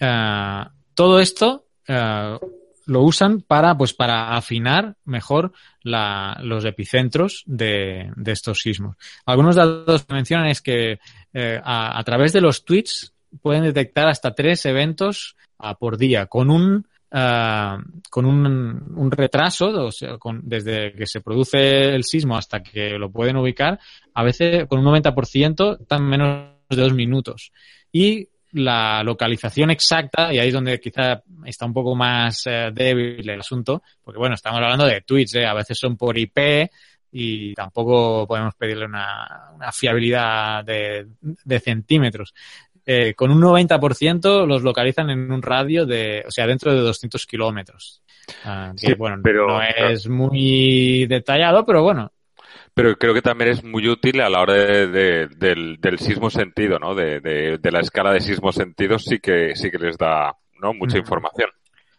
Uh, 0.01 0.69
todo 0.95 1.21
esto 1.21 1.67
lo 2.87 3.03
usan 3.03 3.43
para, 3.43 3.77
pues, 3.77 3.93
para 3.93 4.37
afinar 4.37 4.97
mejor 5.05 5.53
los 5.83 6.65
epicentros 6.65 7.43
de, 7.47 8.11
estos 8.27 8.61
sismos. 8.61 8.97
Algunos 9.25 9.57
datos 9.57 10.05
que 10.05 10.15
mencionan 10.15 10.47
es 10.47 10.61
que 10.61 10.99
a, 11.35 12.03
través 12.05 12.33
de 12.33 12.41
los 12.41 12.65
tweets 12.65 13.13
pueden 13.41 13.65
detectar 13.65 14.09
hasta 14.09 14.35
tres 14.35 14.65
eventos 14.67 15.37
uh, 15.59 15.75
por 15.79 15.97
día 15.97 16.27
con 16.27 16.51
un 16.51 16.87
uh, 17.13 17.83
con 18.11 18.27
un, 18.27 18.95
un 18.97 19.11
retraso, 19.11 19.91
desde 20.43 20.93
que 20.93 21.07
se 21.07 21.21
produce 21.21 21.95
el 21.95 22.05
sismo 22.05 22.37
hasta 22.37 22.63
que 22.63 22.99
lo 22.99 23.11
pueden 23.11 23.37
ubicar, 23.37 23.79
a 24.15 24.23
veces 24.23 24.67
con 24.69 24.81
un 24.81 24.87
90% 24.87 25.87
tan 25.87 26.05
menos 26.05 26.53
de 26.69 26.77
dos 26.77 26.95
minutos. 26.95 27.53
Y 27.91 28.29
la 28.53 29.03
localización 29.03 29.71
exacta, 29.71 30.33
y 30.33 30.39
ahí 30.39 30.49
es 30.49 30.55
donde 30.55 30.79
quizá 30.79 31.23
está 31.45 31.67
un 31.67 31.73
poco 31.73 31.95
más 31.95 32.43
eh, 32.47 32.71
débil 32.73 33.29
el 33.29 33.41
asunto, 33.41 33.83
porque 34.03 34.19
bueno, 34.19 34.35
estamos 34.35 34.61
hablando 34.61 34.87
de 34.87 35.01
tweets, 35.01 35.37
¿eh? 35.37 35.47
a 35.47 35.55
veces 35.55 35.79
son 35.79 35.97
por 35.97 36.17
IP 36.19 36.69
y 37.13 37.55
tampoco 37.55 38.27
podemos 38.27 38.55
pedirle 38.55 38.87
una, 38.87 39.51
una 39.55 39.73
fiabilidad 39.73 40.65
de, 40.65 41.07
de 41.21 41.61
centímetros 41.61 42.35
eh, 42.85 43.15
con 43.15 43.31
un 43.31 43.41
90% 43.41 44.47
los 44.47 44.63
localizan 44.63 45.11
en 45.11 45.31
un 45.31 45.43
radio 45.43 45.87
de, 45.87 46.25
o 46.27 46.31
sea, 46.31 46.47
dentro 46.47 46.73
de 46.75 46.81
200 46.81 47.27
kilómetros. 47.27 48.03
Sí, 48.77 48.95
bueno, 48.95 49.19
pero, 49.23 49.47
no 49.49 49.63
es 49.63 50.09
muy 50.09 51.07
detallado, 51.07 51.67
pero 51.67 51.83
bueno. 51.83 52.13
Pero 52.75 52.97
creo 52.97 53.13
que 53.13 53.23
también 53.23 53.51
es 53.51 53.63
muy 53.63 53.87
útil 53.89 54.21
a 54.21 54.31
la 54.31 54.41
hora 54.41 54.55
de, 54.55 54.87
de, 54.87 55.29
del, 55.29 55.79
del, 55.79 55.99
sismo 55.99 56.31
sentido, 56.31 56.79
¿no? 56.79 56.95
De, 56.95 57.21
de, 57.21 57.71
la 57.71 57.81
escala 57.81 58.13
de 58.13 58.21
sismo 58.21 58.51
sentido 58.51 58.99
sí 58.99 59.19
que, 59.19 59.55
sí 59.55 59.71
que 59.71 59.79
les 59.79 59.99
da, 59.99 60.35
¿no? 60.61 60.73
Mucha 60.73 60.97
mm. 60.97 61.01
información. 61.01 61.51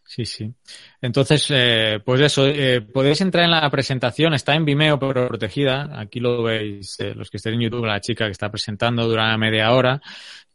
Sí, 0.05 0.25
sí. 0.25 0.53
Entonces, 1.01 1.47
eh, 1.49 1.99
pues 2.03 2.21
eso, 2.21 2.45
eh, 2.45 2.81
podéis 2.81 3.21
entrar 3.21 3.45
en 3.45 3.51
la 3.51 3.69
presentación, 3.69 4.33
está 4.33 4.53
en 4.53 4.65
Vimeo 4.65 4.99
pero 4.99 5.27
protegida, 5.27 5.99
aquí 5.99 6.19
lo 6.19 6.43
veis, 6.43 6.99
eh, 6.99 7.13
los 7.15 7.29
que 7.29 7.37
estén 7.37 7.53
en 7.53 7.61
YouTube, 7.61 7.85
la 7.85 8.01
chica 8.01 8.25
que 8.25 8.31
está 8.31 8.49
presentando 8.51 9.07
durante 9.07 9.37
media 9.37 9.71
hora, 9.71 10.01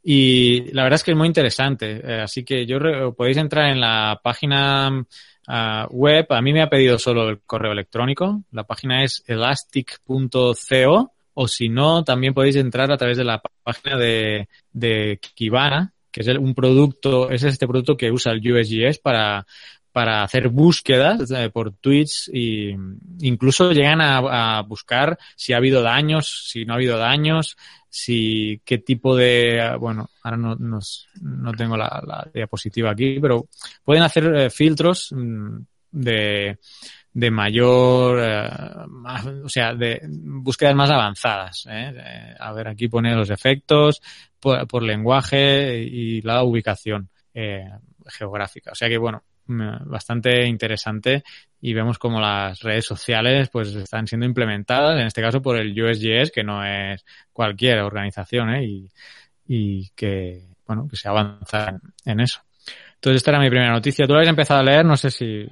y 0.02 0.72
la 0.72 0.84
verdad 0.84 0.96
es 0.96 1.04
que 1.04 1.10
es 1.10 1.16
muy 1.16 1.26
interesante. 1.26 2.00
Eh, 2.02 2.20
así 2.22 2.44
que 2.44 2.66
yo 2.66 2.78
podéis 3.14 3.36
entrar 3.36 3.70
en 3.70 3.80
la 3.80 4.20
página 4.22 4.90
uh, 4.90 5.86
web. 5.90 6.26
A 6.30 6.40
mí 6.40 6.52
me 6.52 6.62
ha 6.62 6.70
pedido 6.70 6.98
solo 6.98 7.28
el 7.28 7.40
correo 7.40 7.72
electrónico. 7.72 8.42
La 8.52 8.64
página 8.64 9.04
es 9.04 9.22
elastic.co 9.26 11.12
o 11.40 11.46
si 11.46 11.68
no, 11.68 12.02
también 12.02 12.34
podéis 12.34 12.56
entrar 12.56 12.90
a 12.90 12.96
través 12.96 13.16
de 13.16 13.22
la 13.22 13.40
página 13.62 13.96
de, 13.96 14.48
de 14.72 15.20
Kibana, 15.20 15.92
que 16.10 16.22
es 16.22 16.26
el, 16.26 16.36
un 16.36 16.52
producto, 16.52 17.30
es 17.30 17.44
este 17.44 17.68
producto 17.68 17.96
que 17.96 18.10
usa 18.10 18.32
el 18.32 18.40
USGS 18.40 18.98
para, 18.98 19.46
para 19.92 20.22
hacer 20.22 20.48
búsquedas 20.48 21.30
eh, 21.30 21.50
por 21.50 21.72
tweets 21.72 22.30
e 22.32 22.76
incluso 23.20 23.72
llegan 23.72 24.00
a, 24.00 24.62
buscar 24.62 25.18
si 25.36 25.52
ha 25.52 25.56
habido 25.56 25.82
daños, 25.82 26.48
si 26.48 26.64
no 26.64 26.72
ha 26.72 26.76
habido 26.76 26.98
daños, 26.98 27.56
si 27.88 28.61
qué 28.64 28.78
tipo 28.78 29.16
de, 29.16 29.76
bueno, 29.78 30.11
ahora 30.23 30.37
no, 30.37 30.54
no, 30.57 30.78
no 31.23 31.52
tengo 31.52 31.76
la, 31.76 32.28
diapositiva 32.33 32.90
aquí, 32.90 33.18
pero 33.21 33.47
pueden 33.85 34.02
hacer 34.02 34.25
eh, 34.35 34.50
filtros 34.50 35.09
mm, 35.12 35.59
de, 35.92 36.59
de 37.12 37.30
mayor, 37.30 38.21
eh, 38.23 38.50
más, 38.88 39.26
o 39.26 39.49
sea, 39.49 39.75
de 39.75 40.02
búsquedas 40.09 40.75
más 40.75 40.90
avanzadas. 40.90 41.66
¿eh? 41.71 42.35
A 42.38 42.52
ver, 42.52 42.68
aquí 42.68 42.88
pone 42.88 43.14
los 43.14 43.30
efectos 43.30 44.00
por, 44.38 44.66
por 44.66 44.83
lenguaje 44.83 45.78
y 45.78 46.21
la 46.23 46.42
ubicación 46.42 47.09
geográfica. 48.07 48.73
O 48.73 48.75
sea 48.75 48.88
que, 48.88 48.99
bueno, 48.99 49.23
bastante 49.48 50.46
interesante 50.46 51.24
y 51.60 51.74
vemos 51.74 51.98
como 51.98 52.20
las 52.20 52.60
redes 52.60 52.84
sociales 52.84 53.48
pues 53.50 53.74
están 53.74 54.06
siendo 54.06 54.26
implementadas, 54.26 55.00
en 55.00 55.06
este 55.06 55.22
caso 55.22 55.42
por 55.42 55.56
el 55.56 55.72
USGS, 55.72 56.30
que 56.30 56.44
no 56.44 56.64
es 56.64 57.04
cualquier 57.32 57.80
organización, 57.80 58.50
¿eh? 58.54 58.64
y, 58.64 58.90
y 59.46 59.90
que, 59.96 60.44
bueno, 60.66 60.86
que 60.88 60.96
se 60.96 61.08
avanza 61.08 61.80
en, 62.04 62.20
eso. 62.20 62.40
Entonces 62.94 63.16
esta 63.16 63.30
era 63.32 63.40
mi 63.40 63.48
primera 63.48 63.72
noticia. 63.72 64.06
Tú 64.06 64.12
la 64.12 64.20
habías 64.20 64.30
empezado 64.30 64.60
a 64.60 64.64
leer, 64.64 64.84
no 64.84 64.96
sé 64.96 65.10
si... 65.10 65.46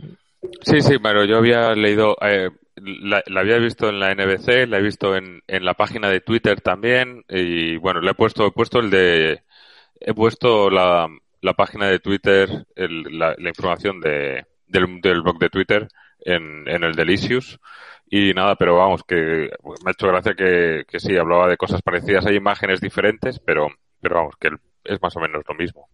Sí, 0.63 0.81
sí, 0.81 0.99
pero 1.03 1.25
yo 1.25 1.39
había 1.39 1.75
leído, 1.75 2.17
eh, 2.21 2.51
la, 2.77 3.23
la, 3.27 3.41
había 3.41 3.59
visto 3.59 3.89
en 3.89 3.99
la 3.99 4.15
NBC, 4.15 4.69
la 4.69 4.79
he 4.79 4.83
visto 4.83 5.17
en, 5.17 5.43
en 5.49 5.65
la 5.65 5.75
página 5.75 6.09
de 6.09 6.21
Twitter 6.21 6.61
también 6.61 7.25
y 7.29 7.79
bueno, 7.79 8.01
le 8.01 8.11
he 8.11 8.15
puesto, 8.15 8.47
he 8.47 8.53
puesto 8.53 8.79
el 8.79 8.91
de, 8.91 9.43
he 9.99 10.15
puesto 10.15 10.71
la, 10.71 11.09
la 11.41 11.55
página 11.55 11.87
de 11.87 11.99
Twitter, 11.99 12.67
el, 12.75 13.19
la, 13.19 13.35
la, 13.39 13.49
información 13.49 14.01
de, 14.01 14.47
del, 14.67 15.01
del, 15.01 15.23
blog 15.23 15.39
de 15.39 15.51
Twitter 15.51 15.89
en, 16.21 16.69
en 16.69 16.85
el 16.85 16.95
Delicious. 16.95 17.59
Y 18.09 18.33
nada, 18.35 18.55
pero 18.55 18.77
vamos, 18.77 19.03
que 19.03 19.15
me 19.17 19.89
ha 19.89 19.91
hecho 19.91 20.07
gracia 20.07 20.35
que, 20.35 20.85
que 20.89 21.01
sí, 21.01 21.17
hablaba 21.17 21.49
de 21.49 21.57
cosas 21.57 21.83
parecidas. 21.83 22.27
Hay 22.27 22.37
imágenes 22.37 22.81
diferentes, 22.81 23.41
pero, 23.41 23.69
pero 24.01 24.17
vamos, 24.17 24.35
que 24.39 24.51
es 24.85 25.03
más 25.03 25.17
o 25.17 25.21
menos 25.21 25.43
lo 25.49 25.55
mismo. 25.55 25.89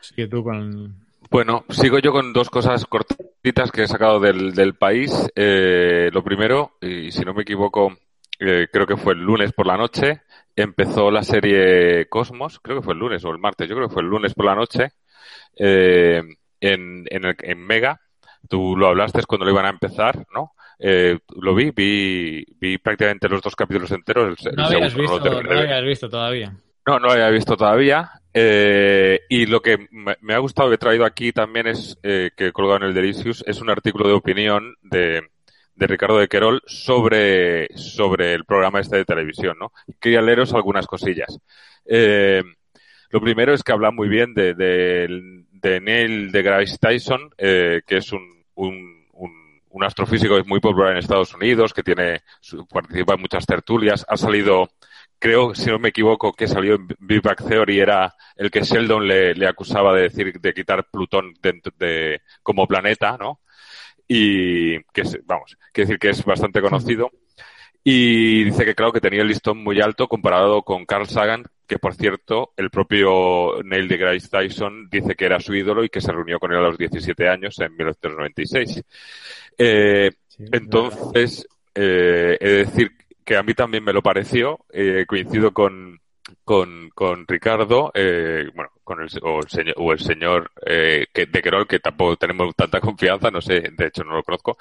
Sigue 0.00 0.26
tú 0.26 0.42
con... 0.42 1.06
Bueno, 1.30 1.64
sigo 1.68 1.98
yo 1.98 2.12
con 2.12 2.32
dos 2.32 2.50
cosas 2.50 2.86
cortitas 2.86 3.70
que 3.70 3.82
he 3.82 3.88
sacado 3.88 4.20
del, 4.20 4.52
del 4.52 4.74
país. 4.74 5.30
Eh, 5.36 6.10
lo 6.12 6.24
primero, 6.24 6.72
y 6.80 7.12
si 7.12 7.20
no 7.24 7.34
me 7.34 7.42
equivoco, 7.42 7.96
eh, 8.40 8.68
creo 8.72 8.86
que 8.86 8.96
fue 8.96 9.12
el 9.12 9.20
lunes 9.20 9.52
por 9.52 9.66
la 9.66 9.76
noche, 9.76 10.22
empezó 10.56 11.10
la 11.10 11.22
serie 11.22 12.08
Cosmos, 12.08 12.60
creo 12.60 12.78
que 12.78 12.84
fue 12.84 12.94
el 12.94 13.00
lunes 13.00 13.24
o 13.24 13.30
el 13.30 13.38
martes, 13.38 13.68
yo 13.68 13.76
creo 13.76 13.88
que 13.88 13.94
fue 13.94 14.02
el 14.02 14.08
lunes 14.08 14.34
por 14.34 14.46
la 14.46 14.54
noche, 14.54 14.92
eh, 15.56 16.22
en, 16.60 17.04
en, 17.10 17.24
el, 17.24 17.36
en 17.42 17.66
Mega. 17.66 18.00
Tú 18.48 18.76
lo 18.76 18.88
hablaste 18.88 19.22
cuando 19.24 19.44
lo 19.44 19.52
iban 19.52 19.66
a 19.66 19.70
empezar, 19.70 20.24
¿no? 20.34 20.52
Eh, 20.78 21.18
lo 21.36 21.54
vi, 21.54 21.70
vi, 21.72 22.44
vi 22.58 22.78
prácticamente 22.78 23.28
los 23.28 23.42
dos 23.42 23.54
capítulos 23.54 23.90
enteros. 23.92 24.38
El, 24.46 24.56
no, 24.56 24.68
el 24.68 24.74
habías 24.76 24.94
visto, 24.94 25.20
no, 25.20 25.42
no 25.42 25.58
habías 25.58 25.84
visto 25.84 26.08
todavía. 26.08 26.54
No, 26.86 26.98
no 26.98 27.06
lo 27.06 27.12
había 27.12 27.28
visto 27.28 27.56
todavía. 27.56 28.10
Eh, 28.32 29.20
y 29.28 29.46
lo 29.46 29.60
que 29.60 29.88
me, 29.90 30.16
me, 30.20 30.34
ha 30.34 30.38
gustado 30.38 30.68
que 30.68 30.76
he 30.76 30.78
traído 30.78 31.04
aquí 31.04 31.32
también 31.32 31.66
es, 31.66 31.98
eh, 32.02 32.30
que 32.36 32.48
he 32.48 32.52
colgado 32.52 32.78
en 32.78 32.84
el 32.84 32.94
Delicious, 32.94 33.44
es 33.46 33.60
un 33.60 33.70
artículo 33.70 34.08
de 34.08 34.14
opinión 34.14 34.76
de, 34.82 35.28
de 35.80 35.86
Ricardo 35.86 36.18
de 36.18 36.28
Querol 36.28 36.62
sobre, 36.66 37.74
sobre 37.74 38.34
el 38.34 38.44
programa 38.44 38.80
este 38.80 38.98
de 38.98 39.06
televisión, 39.06 39.56
¿no? 39.58 39.72
Quería 39.98 40.20
leeros 40.20 40.52
algunas 40.52 40.86
cosillas. 40.86 41.38
Eh, 41.86 42.42
lo 43.08 43.20
primero 43.22 43.54
es 43.54 43.62
que 43.62 43.72
habla 43.72 43.90
muy 43.90 44.06
bien 44.08 44.34
de, 44.34 44.52
de, 44.52 45.08
de 45.50 45.80
Neil 45.80 46.30
Tyson, 46.78 47.30
eh, 47.38 47.80
que 47.86 47.96
es 47.96 48.12
un, 48.12 48.44
un, 48.56 49.06
un, 49.70 49.82
astrofísico 49.82 50.36
muy 50.44 50.60
popular 50.60 50.92
en 50.92 50.98
Estados 50.98 51.34
Unidos, 51.34 51.72
que 51.72 51.82
tiene, 51.82 52.20
participa 52.70 53.14
en 53.14 53.20
muchas 53.22 53.46
tertulias, 53.46 54.04
ha 54.06 54.18
salido 54.18 54.68
creo, 55.18 55.54
si 55.54 55.70
no 55.70 55.78
me 55.78 55.88
equivoco, 55.88 56.34
que 56.34 56.46
salió 56.46 56.74
en 56.74 56.88
Big 56.98 57.22
Bang 57.22 57.36
Theory 57.36 57.80
era 57.80 58.14
el 58.36 58.50
que 58.50 58.62
Sheldon 58.62 59.08
le, 59.08 59.34
le 59.34 59.46
acusaba 59.46 59.94
de 59.94 60.02
decir 60.02 60.40
de 60.40 60.54
quitar 60.54 60.88
Plutón 60.90 61.34
de, 61.42 61.60
de, 61.78 62.22
como 62.42 62.66
planeta, 62.66 63.16
¿no? 63.18 63.40
Y 64.12 64.82
que 64.92 65.02
es, 65.02 65.20
vamos, 65.24 65.56
quiere 65.72 65.86
decir 65.86 65.98
que 66.00 66.08
es 66.08 66.24
bastante 66.24 66.60
conocido. 66.60 67.12
Y 67.84 68.42
dice 68.42 68.64
que 68.64 68.74
claro 68.74 68.92
que 68.92 69.00
tenía 69.00 69.22
el 69.22 69.28
listón 69.28 69.62
muy 69.62 69.80
alto 69.80 70.08
comparado 70.08 70.62
con 70.62 70.84
Carl 70.84 71.06
Sagan, 71.06 71.44
que 71.64 71.78
por 71.78 71.94
cierto, 71.94 72.52
el 72.56 72.70
propio 72.70 73.62
Neil 73.62 73.86
deGrasse 73.86 74.28
Tyson 74.28 74.88
dice 74.90 75.14
que 75.14 75.26
era 75.26 75.38
su 75.38 75.54
ídolo 75.54 75.84
y 75.84 75.88
que 75.88 76.00
se 76.00 76.10
reunió 76.10 76.40
con 76.40 76.50
él 76.50 76.58
a 76.58 76.62
los 76.62 76.76
17 76.76 77.28
años 77.28 77.56
en 77.60 77.70
1996. 77.76 78.82
Eh, 79.56 80.10
sí, 80.26 80.44
entonces, 80.50 81.46
eh, 81.72 82.36
he 82.40 82.48
de 82.48 82.64
decir 82.64 82.90
que 83.24 83.36
a 83.36 83.44
mí 83.44 83.54
también 83.54 83.84
me 83.84 83.92
lo 83.92 84.02
pareció, 84.02 84.58
eh, 84.72 85.04
coincido 85.06 85.52
con, 85.52 86.00
con, 86.44 86.90
con 86.94 87.26
Ricardo, 87.26 87.90
eh, 87.94 88.48
bueno, 88.54 88.70
con 88.84 89.00
el, 89.00 89.08
o 89.22 89.40
el 89.40 89.48
señor, 89.48 89.74
o 89.78 89.92
el 89.92 89.98
señor 89.98 90.50
eh, 90.66 91.06
que, 91.12 91.26
de 91.26 91.42
Querol, 91.42 91.66
que 91.66 91.78
tampoco 91.78 92.16
tenemos 92.16 92.54
tanta 92.54 92.80
confianza, 92.80 93.30
no 93.30 93.40
sé, 93.40 93.70
de 93.76 93.86
hecho 93.86 94.04
no 94.04 94.14
lo 94.14 94.22
conozco, 94.22 94.56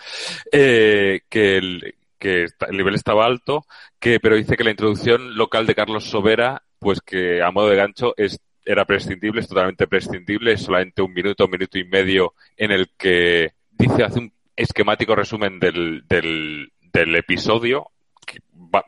eh, 0.52 1.22
que, 1.30 1.58
el, 1.58 1.96
que 2.18 2.44
el 2.44 2.78
nivel 2.78 2.96
estaba 2.96 3.26
alto, 3.26 3.66
que, 4.00 4.20
pero 4.20 4.36
dice 4.36 4.56
que 4.56 4.64
la 4.64 4.72
introducción 4.72 5.36
local 5.36 5.66
de 5.66 5.76
Carlos 5.76 6.06
Sobera, 6.06 6.62
pues 6.80 7.02
que 7.02 7.42
a 7.42 7.52
modo 7.52 7.70
de 7.70 7.76
gancho 7.76 8.14
es, 8.18 8.40
era 8.66 8.86
prescindible, 8.86 9.42
es 9.42 9.48
totalmente 9.48 9.88
prescindible, 9.88 10.54
es 10.54 10.62
solamente 10.62 11.02
un 11.02 11.14
minuto, 11.14 11.46
un 11.46 11.52
minuto 11.52 11.78
y 11.78 11.86
medio 11.86 12.34
en 12.56 12.72
el 12.72 12.92
que 12.98 13.54
dice, 13.72 14.04
hace 14.04 14.20
un 14.20 14.34
esquemático 14.56 15.16
resumen 15.16 15.60
del, 15.60 16.04
del, 16.08 16.72
del 16.94 17.16
episodio 17.16 17.92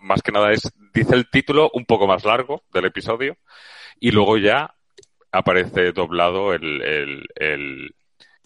más 0.01 0.21
que 0.21 0.31
nada 0.31 0.51
es, 0.51 0.71
dice 0.93 1.15
el 1.15 1.29
título 1.29 1.69
un 1.73 1.85
poco 1.85 2.07
más 2.07 2.25
largo 2.25 2.63
del 2.73 2.85
episodio 2.85 3.37
y 3.99 4.11
luego 4.11 4.37
ya 4.37 4.73
aparece 5.31 5.91
doblado 5.91 6.53
el, 6.53 6.81
el, 6.81 7.25
el, 7.35 7.95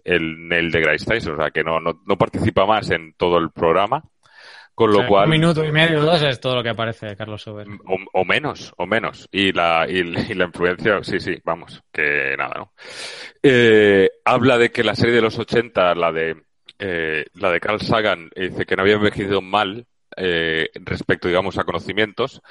el 0.04 0.48
Neil 0.48 0.72
deGrasse 0.72 1.06
Tyson, 1.06 1.34
o 1.34 1.38
sea 1.38 1.52
que 1.52 1.64
no, 1.64 1.80
no, 1.80 2.02
no 2.06 2.18
participa 2.18 2.66
más 2.66 2.90
en 2.92 3.14
todo 3.14 3.38
el 3.38 3.52
programa. 3.52 4.04
Con 4.76 4.92
lo 4.92 4.98
O 4.98 5.02
sea, 5.02 5.08
cual. 5.08 5.26
Un 5.26 5.32
minuto 5.32 5.64
y 5.64 5.72
medio, 5.72 6.02
dos 6.02 6.22
es 6.22 6.38
todo 6.42 6.56
lo 6.56 6.62
que 6.62 6.70
aparece 6.70 7.16
Carlos 7.16 7.42
Sober. 7.42 7.66
O, 7.86 7.98
o 8.12 8.26
menos, 8.26 8.74
o 8.76 8.86
menos. 8.86 9.26
Y 9.32 9.54
la, 9.54 9.86
y, 9.88 10.00
y 10.00 10.34
la 10.34 10.46
influencia, 10.46 11.02
sí, 11.02 11.22
sí, 11.22 11.38
vamos, 11.46 11.82
que 11.94 12.36
nada, 12.38 12.56
¿no? 12.58 12.74
Eh, 13.42 14.10
habla 14.26 14.58
de 14.58 14.72
que 14.72 14.84
la 14.84 14.96
serie 14.96 15.16
de 15.16 15.22
los 15.22 15.40
80, 15.40 15.96
la 15.96 16.12
de, 16.12 16.36
eh, 16.78 17.26
la 17.36 17.52
de 17.52 17.60
Carl 17.62 17.80
Sagan, 17.80 18.30
eh, 18.36 18.50
dice 18.50 18.66
que 18.66 18.76
no 18.76 18.82
había 18.82 18.96
envejecido 18.96 19.42
mal 19.42 19.88
eh, 20.18 20.70
respecto, 20.76 21.28
digamos, 21.28 21.58
a 21.58 21.64
conocimientos, 21.64 22.42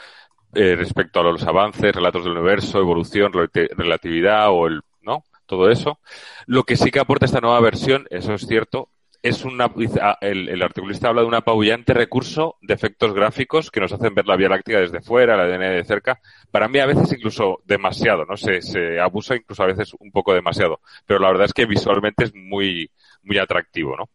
eh, 0.54 0.76
respecto 0.76 1.20
a 1.20 1.24
los 1.24 1.44
avances, 1.44 1.94
relatos 1.94 2.24
del 2.24 2.34
universo, 2.34 2.78
evolución, 2.78 3.32
relati- 3.32 3.68
relatividad 3.76 4.50
o 4.50 4.66
el, 4.66 4.82
¿no? 5.02 5.24
Todo 5.46 5.70
eso. 5.70 5.98
Lo 6.46 6.64
que 6.64 6.76
sí 6.76 6.90
que 6.90 7.00
aporta 7.00 7.26
esta 7.26 7.40
nueva 7.40 7.60
versión, 7.60 8.06
eso 8.10 8.34
es 8.34 8.46
cierto, 8.46 8.90
es 9.22 9.44
una, 9.44 9.70
ah, 10.02 10.18
el, 10.20 10.50
el 10.50 10.62
articulista 10.62 11.08
habla 11.08 11.22
de 11.22 11.28
un 11.28 11.34
apabullante 11.34 11.94
recurso 11.94 12.56
de 12.60 12.74
efectos 12.74 13.14
gráficos 13.14 13.70
que 13.70 13.80
nos 13.80 13.90
hacen 13.92 14.14
ver 14.14 14.26
la 14.26 14.36
Vía 14.36 14.50
Láctea 14.50 14.80
desde 14.80 15.00
fuera, 15.00 15.36
la 15.36 15.44
ADN 15.44 15.70
de 15.70 15.84
cerca. 15.84 16.20
Para 16.50 16.68
mí 16.68 16.78
a 16.78 16.86
veces 16.86 17.10
incluso 17.12 17.60
demasiado, 17.64 18.26
¿no? 18.26 18.36
Se, 18.36 18.60
se 18.60 19.00
abusa 19.00 19.34
incluso 19.36 19.62
a 19.62 19.66
veces 19.66 19.92
un 19.98 20.10
poco 20.12 20.34
demasiado. 20.34 20.80
Pero 21.06 21.20
la 21.20 21.28
verdad 21.28 21.46
es 21.46 21.54
que 21.54 21.64
visualmente 21.64 22.24
es 22.24 22.34
muy, 22.34 22.90
muy 23.22 23.38
atractivo, 23.38 23.96
¿no? 23.96 24.10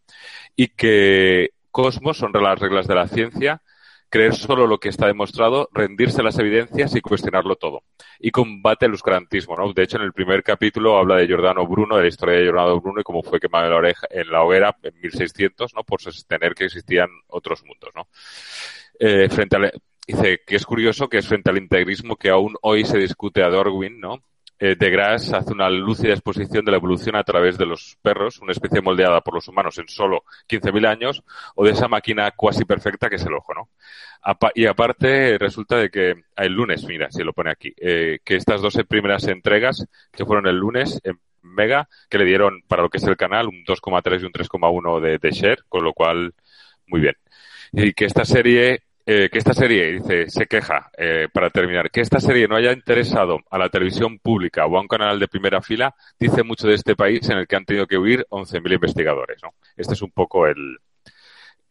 Y 0.55 0.67
que 0.69 1.51
Cosmos 1.71 2.17
son 2.17 2.31
las 2.33 2.59
reglas 2.59 2.87
de 2.87 2.95
la 2.95 3.07
ciencia, 3.07 3.61
creer 4.09 4.35
solo 4.35 4.65
lo 4.67 4.79
que 4.79 4.89
está 4.89 5.07
demostrado, 5.07 5.69
rendirse 5.71 6.21
a 6.21 6.23
las 6.23 6.39
evidencias 6.39 6.95
y 6.95 7.01
cuestionarlo 7.01 7.55
todo. 7.55 7.83
Y 8.19 8.31
combate 8.31 8.87
el 8.87 8.93
oscurantismo, 8.93 9.55
¿no? 9.55 9.71
De 9.71 9.83
hecho, 9.83 9.97
en 9.97 10.03
el 10.03 10.13
primer 10.13 10.43
capítulo 10.43 10.97
habla 10.97 11.17
de 11.17 11.27
Giordano 11.27 11.65
Bruno, 11.67 11.95
de 11.95 12.03
la 12.03 12.07
historia 12.07 12.35
de 12.35 12.43
Giordano 12.43 12.81
Bruno 12.81 13.01
y 13.01 13.03
cómo 13.03 13.21
fue 13.21 13.39
quemado 13.39 13.65
en 13.65 13.71
la, 13.71 13.77
oreja, 13.77 14.07
en 14.09 14.31
la 14.31 14.43
hoguera 14.43 14.75
en 14.81 14.99
1600, 14.99 15.75
¿no? 15.75 15.83
Por 15.83 16.01
sostener 16.01 16.55
que 16.55 16.65
existían 16.65 17.09
otros 17.27 17.63
mundos, 17.63 17.91
¿no? 17.95 18.07
Eh, 18.99 19.29
frente 19.29 19.55
al, 19.55 19.71
dice 20.07 20.41
que 20.45 20.55
es 20.55 20.65
curioso 20.65 21.07
que 21.07 21.19
es 21.19 21.27
frente 21.27 21.51
al 21.51 21.57
integrismo 21.57 22.15
que 22.15 22.29
aún 22.29 22.55
hoy 22.61 22.83
se 22.83 22.97
discute 22.97 23.43
a 23.43 23.49
Darwin, 23.49 23.99
¿no? 23.99 24.23
Eh, 24.61 24.75
de 24.75 25.01
hace 25.01 25.53
una 25.53 25.69
lúcida 25.69 26.11
exposición 26.11 26.65
de 26.65 26.71
la 26.71 26.77
evolución 26.77 27.15
a 27.15 27.23
través 27.23 27.57
de 27.57 27.65
los 27.65 27.97
perros, 28.01 28.39
una 28.39 28.51
especie 28.51 28.81
moldeada 28.81 29.21
por 29.21 29.33
los 29.33 29.47
humanos 29.47 29.77
en 29.77 29.87
solo 29.87 30.25
15.000 30.49 30.85
años, 30.85 31.23
o 31.55 31.63
de 31.63 31.71
esa 31.71 31.87
máquina 31.87 32.31
cuasi 32.31 32.65
perfecta 32.65 33.09
que 33.09 33.15
es 33.15 33.25
el 33.25 33.35
ojo, 33.35 33.53
¿no? 33.53 33.69
Y 34.53 34.65
aparte, 34.65 35.37
resulta 35.37 35.77
de 35.77 35.89
que 35.89 36.15
el 36.35 36.51
lunes, 36.51 36.83
mira, 36.85 37.09
si 37.09 37.23
lo 37.23 37.31
pone 37.31 37.51
aquí, 37.51 37.73
eh, 37.77 38.19
que 38.23 38.35
estas 38.35 38.61
dos 38.61 38.77
primeras 38.87 39.25
entregas, 39.27 39.87
que 40.11 40.25
fueron 40.25 40.45
el 40.47 40.57
lunes 40.57 40.99
en 41.05 41.17
Mega, 41.41 41.87
que 42.09 42.17
le 42.17 42.25
dieron 42.25 42.61
para 42.67 42.83
lo 42.83 42.89
que 42.89 42.97
es 42.97 43.03
el 43.05 43.15
canal 43.15 43.47
un 43.47 43.63
2,3 43.63 44.21
y 44.21 44.25
un 44.25 44.33
3,1 44.33 44.99
de, 44.99 45.17
de 45.19 45.31
share, 45.31 45.63
con 45.69 45.85
lo 45.85 45.93
cual, 45.93 46.33
muy 46.85 46.99
bien. 46.99 47.15
Y 47.71 47.93
que 47.93 48.05
esta 48.05 48.25
serie, 48.25 48.83
eh, 49.11 49.27
que 49.31 49.39
esta 49.39 49.55
serie, 49.55 49.93
dice, 49.93 50.29
se 50.29 50.45
queja, 50.45 50.91
eh, 50.95 51.27
para 51.33 51.49
terminar, 51.49 51.89
que 51.89 52.01
esta 52.01 52.19
serie 52.19 52.47
no 52.47 52.55
haya 52.55 52.71
interesado 52.71 53.39
a 53.49 53.57
la 53.57 53.67
televisión 53.67 54.19
pública 54.19 54.67
o 54.67 54.77
a 54.77 54.81
un 54.81 54.87
canal 54.87 55.19
de 55.19 55.27
primera 55.27 55.63
fila, 55.63 55.95
dice 56.19 56.43
mucho 56.43 56.67
de 56.67 56.75
este 56.75 56.95
país 56.95 57.27
en 57.27 57.39
el 57.39 57.47
que 57.47 57.55
han 57.55 57.65
tenido 57.65 57.87
que 57.87 57.97
huir 57.97 58.27
11.000 58.29 58.71
investigadores, 58.71 59.41
¿no? 59.41 59.55
Este 59.75 59.95
es 59.95 60.03
un 60.03 60.11
poco 60.11 60.45
el, 60.45 60.77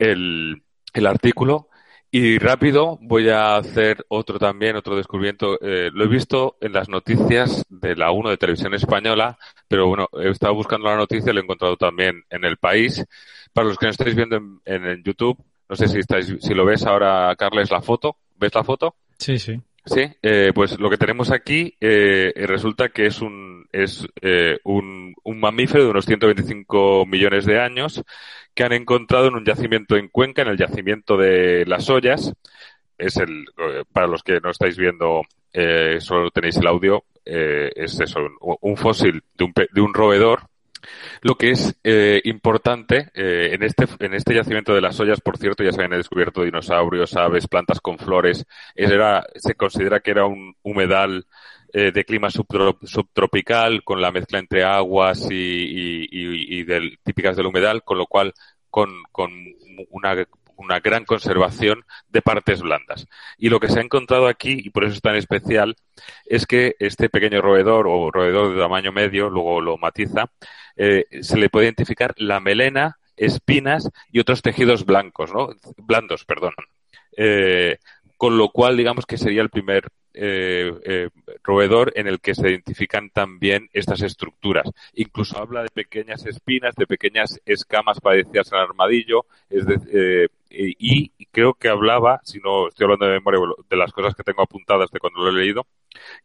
el, 0.01 0.65
el 0.93 1.07
artículo. 1.07 1.69
Y 2.11 2.39
rápido 2.39 2.99
voy 3.03 3.29
a 3.29 3.57
hacer 3.57 4.05
otro 4.09 4.41
también, 4.41 4.75
otro 4.75 4.97
descubrimiento. 4.97 5.61
Eh, 5.61 5.91
lo 5.93 6.07
he 6.07 6.09
visto 6.09 6.57
en 6.61 6.73
las 6.73 6.89
noticias 6.89 7.65
de 7.69 7.95
la 7.95 8.11
1 8.11 8.31
de 8.31 8.37
Televisión 8.37 8.75
Española, 8.75 9.39
pero 9.69 9.87
bueno, 9.87 10.09
he 10.21 10.29
estado 10.31 10.55
buscando 10.55 10.89
la 10.89 10.97
noticia 10.97 11.33
lo 11.33 11.39
he 11.39 11.45
encontrado 11.45 11.77
también 11.77 12.25
en 12.31 12.45
el 12.45 12.57
país. 12.57 13.05
Para 13.53 13.69
los 13.69 13.79
que 13.79 13.87
no 13.87 13.91
estáis 13.91 14.17
viendo 14.17 14.35
en, 14.37 14.61
en, 14.65 14.87
en 14.87 15.03
YouTube, 15.05 15.39
no 15.69 15.77
sé 15.77 15.89
si 15.89 15.99
estáis, 15.99 16.35
si 16.41 16.55
lo 16.55 16.65
ves 16.65 16.87
ahora, 16.87 17.35
Carles, 17.37 17.71
la 17.71 17.83
foto. 17.83 18.17
¿Ves 18.37 18.55
la 18.55 18.65
foto? 18.65 18.95
Sí, 19.19 19.39
sí. 19.39 19.61
Sí, 19.85 20.03
eh, 20.23 20.53
pues 20.55 20.79
lo 20.79 20.91
que 20.91 20.99
tenemos 20.99 21.33
aquí 21.33 21.75
eh, 21.81 22.33
resulta 22.47 22.91
que 22.91 23.07
es 23.07 23.23
un 23.23 23.67
es 23.73 24.07
eh, 24.21 24.59
un, 24.65 25.15
un 25.25 25.41
mamífero 25.41 25.85
de 25.85 25.91
unos 25.91 26.05
125 26.05 27.07
millones 27.07 27.47
de 27.47 27.59
años 27.59 28.03
que 28.55 28.65
han 28.65 28.73
encontrado 28.73 29.29
en 29.29 29.35
un 29.35 29.45
yacimiento 29.45 29.97
en 29.97 30.09
Cuenca, 30.09 30.43
en 30.43 30.49
el 30.49 30.59
yacimiento 30.59 31.17
de 31.17 31.65
las 31.65 31.89
ollas. 31.89 32.35
Es 32.99 33.17
el 33.17 33.47
eh, 33.57 33.85
para 33.91 34.07
los 34.07 34.23
que 34.23 34.41
no 34.41 34.51
estáis 34.51 34.77
viendo 34.77 35.23
eh, 35.53 35.97
solo 36.01 36.31
tenéis 36.31 36.59
el 36.59 36.67
audio 36.67 37.05
eh, 37.25 37.71
es 37.75 37.99
eso 38.01 38.21
un, 38.21 38.57
un 38.61 38.77
fósil 38.77 39.23
de 39.37 39.45
un, 39.45 39.53
de 39.73 39.81
un 39.81 39.95
roedor 39.95 40.43
lo 41.23 41.37
que 41.37 41.51
es 41.51 41.79
eh, 41.85 42.21
importante 42.25 43.11
eh, 43.15 43.51
en 43.53 43.63
este 43.63 43.87
en 44.01 44.15
este 44.15 44.35
yacimiento 44.35 44.75
de 44.75 44.81
las 44.81 44.99
ollas, 45.01 45.21
por 45.21 45.37
cierto, 45.39 45.63
ya 45.63 45.73
se 45.73 45.81
habían 45.81 45.99
descubierto 45.99 46.43
dinosaurios, 46.43 47.17
aves, 47.17 47.47
plantas 47.49 47.81
con 47.81 47.99
flores. 47.99 48.47
Era, 48.75 49.25
se 49.35 49.55
considera 49.55 50.01
que 50.01 50.11
era 50.11 50.27
un 50.27 50.55
humedal 50.63 51.27
eh, 51.73 51.93
de 51.93 52.05
clima 52.05 52.29
subtro- 52.29 52.79
subtropical 52.83 53.85
con 53.85 54.01
la 54.01 54.11
mezcla 54.11 54.39
entre 54.39 54.65
aguas 54.65 55.29
y, 55.31 56.65
típicas 57.05 57.37
del 57.37 57.47
humedal, 57.47 57.83
con 57.83 57.99
lo 57.99 58.07
cual 58.07 58.33
con, 58.71 58.91
con 59.13 59.31
una 59.91 60.15
una 60.59 60.81
gran 60.81 61.05
conservación 61.05 61.85
de 62.09 62.21
partes 62.21 62.61
blandas. 62.61 63.07
Y 63.39 63.49
lo 63.49 63.61
que 63.61 63.69
se 63.69 63.79
ha 63.79 63.83
encontrado 63.83 64.27
aquí, 64.27 64.61
y 64.63 64.71
por 64.71 64.85
eso 64.85 64.95
es 64.95 65.01
tan 65.01 65.17
especial, 65.17 65.77
es 66.27 66.47
que 66.47 66.75
este 66.79 67.09
pequeño 67.09 67.41
roedor 67.41 67.87
o 67.89 68.11
roedor 68.11 68.55
de 68.55 68.61
tamaño 68.61 68.93
medio, 68.93 69.31
luego 69.31 69.61
lo 69.61 69.79
matiza, 69.79 70.31
eh, 70.77 71.07
se 71.23 71.39
le 71.39 71.49
puede 71.49 71.67
identificar 71.67 72.15
la 72.19 72.41
melena, 72.41 72.99
espinas 73.17 73.89
y 74.13 74.21
otros 74.21 74.43
tejidos 74.43 74.85
blancos, 74.85 75.33
¿no? 75.33 75.51
Blandos, 75.77 76.25
perdón. 76.25 76.55
Eh, 77.17 77.79
con 78.17 78.37
lo 78.37 78.51
cual, 78.51 78.77
digamos 78.77 79.07
que 79.07 79.17
sería 79.17 79.43
el 79.43 79.51
primer 79.51 79.89
eh, 80.21 80.73
eh, 80.85 81.11
roedor 81.45 81.93
en 81.95 82.09
el 82.09 82.19
que 82.19 82.35
se 82.35 82.49
identifican 82.49 83.11
también 83.11 83.69
estas 83.73 84.03
estructuras. 84.03 84.69
Incluso 84.95 85.39
habla 85.39 85.63
de 85.63 85.69
pequeñas 85.69 86.27
espinas, 86.27 86.75
de 86.75 86.89
pequeñas 86.89 87.41
escamas 87.47 88.01
parecidas 88.01 88.53
al 88.53 88.63
armadillo, 88.63 89.27
es 89.49 89.65
de, 89.65 90.29
y, 90.51 91.13
y, 91.19 91.27
creo 91.27 91.55
que 91.55 91.69
hablaba, 91.69 92.21
si 92.25 92.39
no 92.41 92.69
estoy 92.69 92.85
hablando 92.85 93.07
de 93.07 93.13
memoria, 93.13 93.41
de 93.69 93.77
las 93.77 93.93
cosas 93.93 94.15
que 94.15 94.23
tengo 94.23 94.43
apuntadas 94.43 94.91
de 94.91 94.99
cuando 94.99 95.21
lo 95.21 95.31
he 95.31 95.43
leído, 95.43 95.67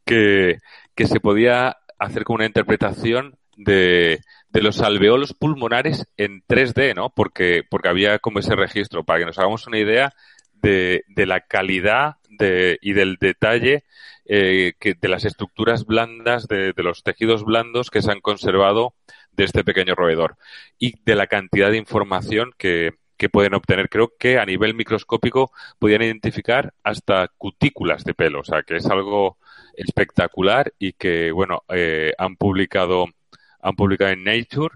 que, 0.06 0.58
que 0.96 1.06
se 1.06 1.20
podía 1.20 1.78
hacer 2.00 2.24
con 2.24 2.36
una 2.36 2.46
interpretación 2.46 3.38
de, 3.56 4.22
de 4.50 4.62
los 4.62 4.82
alveolos 4.82 5.34
pulmonares 5.34 6.08
en 6.18 6.44
3D, 6.48 6.96
¿no? 6.96 7.10
Porque, 7.10 7.64
porque 7.70 7.90
había 7.90 8.20
como 8.20 8.40
ese 8.40 8.56
registro, 8.56 9.04
para 9.04 9.20
que 9.20 9.26
nos 9.26 9.40
hagamos 9.40 9.68
una 9.68 9.80
idea 9.80 10.14
de, 10.54 11.04
de 11.08 11.26
la 11.26 11.42
calidad 11.42 12.16
de, 12.30 12.78
y 12.82 12.94
del 12.94 13.18
detalle 13.20 13.84
eh, 14.26 14.74
que, 14.80 14.94
de 14.94 15.08
las 15.10 15.26
estructuras 15.26 15.86
blandas, 15.86 16.48
de, 16.48 16.74
de, 16.74 16.84
los 16.84 17.04
tejidos 17.04 17.44
blandos 17.44 17.92
que 17.92 18.02
se 18.02 18.12
han 18.12 18.22
conservado 18.22 18.96
de 19.32 19.44
este 19.44 19.64
pequeño 19.64 19.96
roedor 19.96 20.38
y 20.80 20.94
de 21.04 21.16
la 21.16 21.28
cantidad 21.28 21.72
de 21.72 21.78
información 21.78 22.52
que, 22.58 22.94
que 23.18 23.30
pueden 23.30 23.54
obtener. 23.54 23.90
Creo 23.90 24.14
que 24.18 24.40
a 24.40 24.46
nivel 24.46 24.74
microscópico 24.74 25.52
podían 25.80 26.02
identificar 26.02 26.74
hasta 26.84 27.28
cutículas 27.38 28.04
de 28.04 28.14
pelo, 28.14 28.42
o 28.42 28.44
sea 28.44 28.64
que 28.64 28.78
es 28.78 28.86
algo 28.88 29.38
espectacular 29.76 30.74
y 30.80 30.94
que, 30.94 31.32
bueno, 31.32 31.64
eh, 31.70 32.14
han 32.18 32.36
publicado, 32.36 33.06
han 33.62 33.76
publicado 33.76 34.12
en 34.12 34.24
Nature 34.24 34.76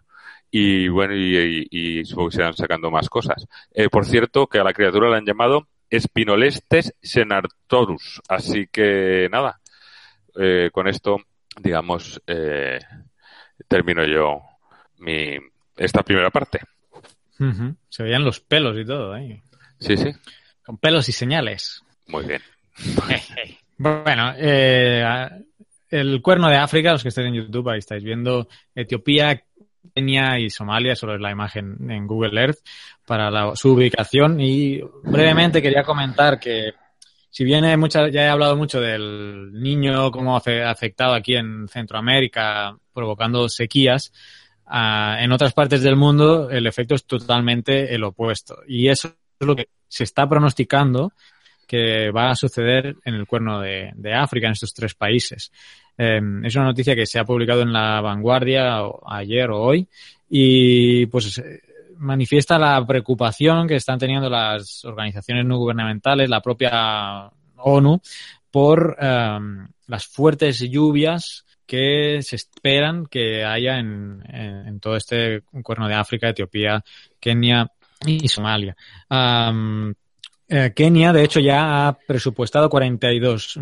y 0.50 0.88
bueno, 0.88 1.14
y, 1.16 2.04
supongo 2.06 2.30
que 2.30 2.36
se 2.36 2.42
irán 2.42 2.54
sacando 2.54 2.90
más 2.90 3.10
cosas. 3.10 3.46
Eh, 3.74 3.90
por 3.90 4.06
cierto, 4.06 4.48
que 4.48 4.60
a 4.60 4.64
la 4.64 4.74
criatura 4.74 5.10
la 5.10 5.18
han 5.18 5.26
llamado 5.26 5.68
Spinolestes 5.94 6.94
senartorus. 7.02 8.22
Así 8.28 8.68
que 8.68 9.28
nada, 9.32 9.60
eh, 10.40 10.70
con 10.72 10.88
esto, 10.88 11.18
digamos, 11.62 12.22
eh, 12.28 12.80
termino 13.68 14.06
yo 14.06 14.42
mi 14.98 15.38
esta 15.76 16.04
primera 16.04 16.32
parte. 16.32 16.60
Uh 17.40 17.46
-huh. 17.46 17.76
Se 17.90 18.04
veían 18.04 18.24
los 18.24 18.40
pelos 18.40 18.78
y 18.78 18.86
todo 18.86 19.14
ahí. 19.14 19.42
Sí, 19.80 19.98
sí. 19.98 20.12
Con 20.66 20.78
pelos 20.78 21.08
y 21.10 21.12
señales. 21.12 21.84
Muy 22.08 22.26
bien. 22.26 22.42
bueno, 23.78 24.34
eh, 24.38 25.04
el 25.90 26.22
cuerno 26.22 26.50
de 26.50 26.58
África, 26.58 26.92
los 26.92 27.04
que 27.04 27.10
estáis 27.10 27.28
en 27.28 27.36
YouTube, 27.36 27.70
ahí 27.70 27.80
estáis 27.80 28.04
viendo 28.04 28.48
Etiopía, 28.76 29.44
Kenia 29.94 30.40
y 30.40 30.50
Somalia, 30.50 30.96
solo 30.96 31.16
es 31.16 31.22
la 31.22 31.32
imagen 31.32 31.90
en 31.90 32.08
Google 32.08 32.40
Earth 32.40 32.60
para 33.06 33.32
la, 33.32 33.56
su 33.56 33.74
ubicación. 33.74 34.40
Y 34.40 34.82
brevemente 35.04 35.62
quería 35.62 35.84
comentar 35.84 36.40
que 36.40 36.74
si 37.30 37.44
bien 37.44 37.80
mucha, 37.80 38.10
ya 38.10 38.24
he 38.24 38.30
hablado 38.30 38.56
mucho 38.56 38.82
del 38.82 39.52
niño, 39.54 40.12
cómo 40.12 40.36
ha 40.36 40.42
afectado 40.70 41.14
aquí 41.14 41.36
en 41.36 41.68
Centroamérica, 41.68 42.76
provocando 42.94 43.48
sequías, 43.48 44.12
en 44.70 45.32
otras 45.32 45.54
partes 45.54 45.82
del 45.82 45.96
mundo 45.96 46.50
el 46.50 46.68
efecto 46.68 46.96
es 46.96 47.06
totalmente 47.06 47.94
el 47.94 48.04
opuesto. 48.04 48.58
Y 48.68 48.90
eso 48.90 49.10
es 49.40 49.48
lo 49.48 49.56
que 49.56 49.70
se 49.88 50.04
está 50.04 50.28
pronosticando 50.28 51.14
que 51.68 52.12
va 52.12 52.32
a 52.32 52.36
suceder 52.36 52.96
en 53.04 53.14
el 53.14 53.28
cuerno 53.28 53.60
de, 53.60 54.14
África, 54.14 54.48
en 54.48 54.54
estos 54.54 54.74
tres 54.74 54.96
países. 54.96 55.52
Em, 55.98 56.46
es 56.46 56.56
una 56.56 56.66
noticia 56.66 56.96
que 56.96 57.06
se 57.06 57.20
ha 57.20 57.26
publicado 57.26 57.62
en 57.62 57.74
la 57.74 58.00
vanguardia 58.02 58.82
ayer 59.06 59.50
o 59.50 59.62
hoy 59.62 59.88
y 60.30 61.06
pues 61.08 61.42
manifiesta 61.98 62.60
la 62.60 62.86
preocupación 62.86 63.68
que 63.68 63.76
están 63.76 63.98
teniendo 63.98 64.30
las 64.30 64.86
organizaciones 64.86 65.46
no 65.46 65.58
gubernamentales, 65.58 66.30
la 66.30 66.42
propia 66.42 67.30
ONU, 67.58 68.00
por 68.52 68.96
em, 69.00 69.68
las 69.88 70.06
fuertes 70.06 70.60
lluvias 70.70 71.46
que 71.68 72.20
se 72.24 72.38
esperan 72.38 73.06
que 73.06 73.44
haya 73.44 73.78
en, 73.78 74.80
todo 74.82 74.96
este 74.96 75.42
cuerno 75.62 75.88
de 75.88 75.96
África, 75.96 76.30
Etiopía, 76.30 76.84
Kenia 77.20 77.72
y 78.06 78.28
Somalia. 78.28 78.76
Eh, 80.50 80.72
Kenia, 80.74 81.12
de 81.12 81.26
hecho, 81.26 81.42
ya 81.42 81.88
ha 81.88 81.98
presupuestado 82.00 82.70
42, 82.70 83.60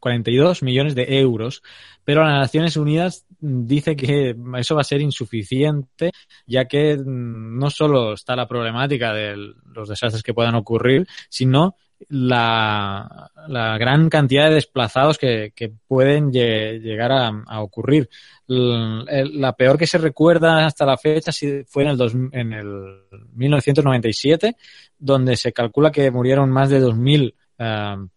42 0.00 0.62
millones 0.62 0.94
de 0.94 1.18
euros, 1.18 1.62
pero 2.04 2.24
las 2.24 2.38
Naciones 2.38 2.78
Unidas 2.78 3.26
dice 3.38 3.96
que 3.96 4.34
eso 4.56 4.74
va 4.74 4.80
a 4.80 4.84
ser 4.84 5.02
insuficiente, 5.02 6.10
ya 6.46 6.64
que 6.64 6.96
no 7.04 7.68
solo 7.68 8.14
está 8.14 8.34
la 8.34 8.48
problemática 8.48 9.12
de 9.12 9.36
los 9.74 9.88
desastres 9.90 10.22
que 10.22 10.32
puedan 10.32 10.54
ocurrir, 10.54 11.06
sino 11.28 11.76
la, 12.08 13.30
la 13.48 13.78
gran 13.78 14.08
cantidad 14.08 14.48
de 14.48 14.54
desplazados 14.54 15.18
que, 15.18 15.52
pueden 15.86 16.32
llegar 16.32 17.12
a, 17.12 17.60
ocurrir. 17.60 18.08
la 18.46 19.52
peor 19.54 19.78
que 19.78 19.86
se 19.86 19.98
recuerda 19.98 20.66
hasta 20.66 20.86
la 20.86 20.96
fecha 20.96 21.32
fue 21.66 21.84
en 21.84 21.88
el, 21.90 22.30
en 22.32 22.52
el 22.52 22.96
1997, 23.34 24.56
donde 24.98 25.36
se 25.36 25.52
calcula 25.52 25.90
que 25.90 26.10
murieron 26.10 26.50
más 26.50 26.70
de 26.70 26.80
2.000 26.80 27.34
uh, 27.58 28.08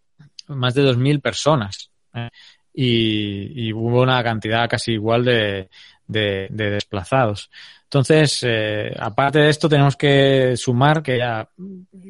más 0.53 0.73
de 0.73 0.83
2.000 0.83 1.21
personas. 1.21 1.89
¿eh? 2.13 2.29
Y, 2.73 3.67
y, 3.67 3.73
hubo 3.73 4.01
una 4.01 4.21
cantidad 4.23 4.69
casi 4.69 4.93
igual 4.93 5.25
de 5.25 5.69
desplazados. 6.07 7.49
Entonces, 7.85 8.39
eh, 8.43 8.93
aparte 8.99 9.39
de 9.39 9.49
esto, 9.49 9.69
tenemos 9.69 9.95
que 9.95 10.57
sumar 10.57 11.01
que 11.01 11.17
ya 11.19 11.47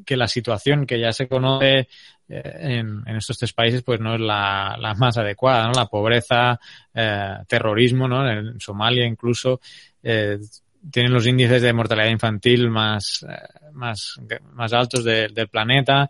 que 0.06 0.18
la 0.18 0.28
situación 0.28 0.86
que 0.86 1.00
ya 1.00 1.12
se 1.12 1.28
conoce 1.28 1.88
eh, 2.28 2.80
en, 2.80 3.04
estos 3.16 3.38
tres 3.38 3.54
países, 3.54 3.84
pues 3.84 4.00
no 4.00 4.16
es 4.16 4.22
la, 4.22 4.96
más 4.98 5.18
adecuada, 5.18 5.68
¿no? 5.68 5.74
La 5.74 5.86
pobreza, 5.86 6.60
eh, 6.94 7.38
terrorismo, 7.48 8.08
¿no? 8.08 8.28
En 8.28 8.60
Somalia 8.60 9.06
incluso 9.06 9.60
eh, 10.02 10.40
tienen 10.90 11.14
los 11.14 11.28
índices 11.28 11.62
de 11.62 11.74
mortalidad 11.74 12.10
infantil 12.10 12.70
más 12.70 13.26
eh, 13.28 14.40
más 14.54 14.74
altos 14.74 15.04
de, 15.04 15.28
del 15.30 15.50
planeta, 15.50 16.10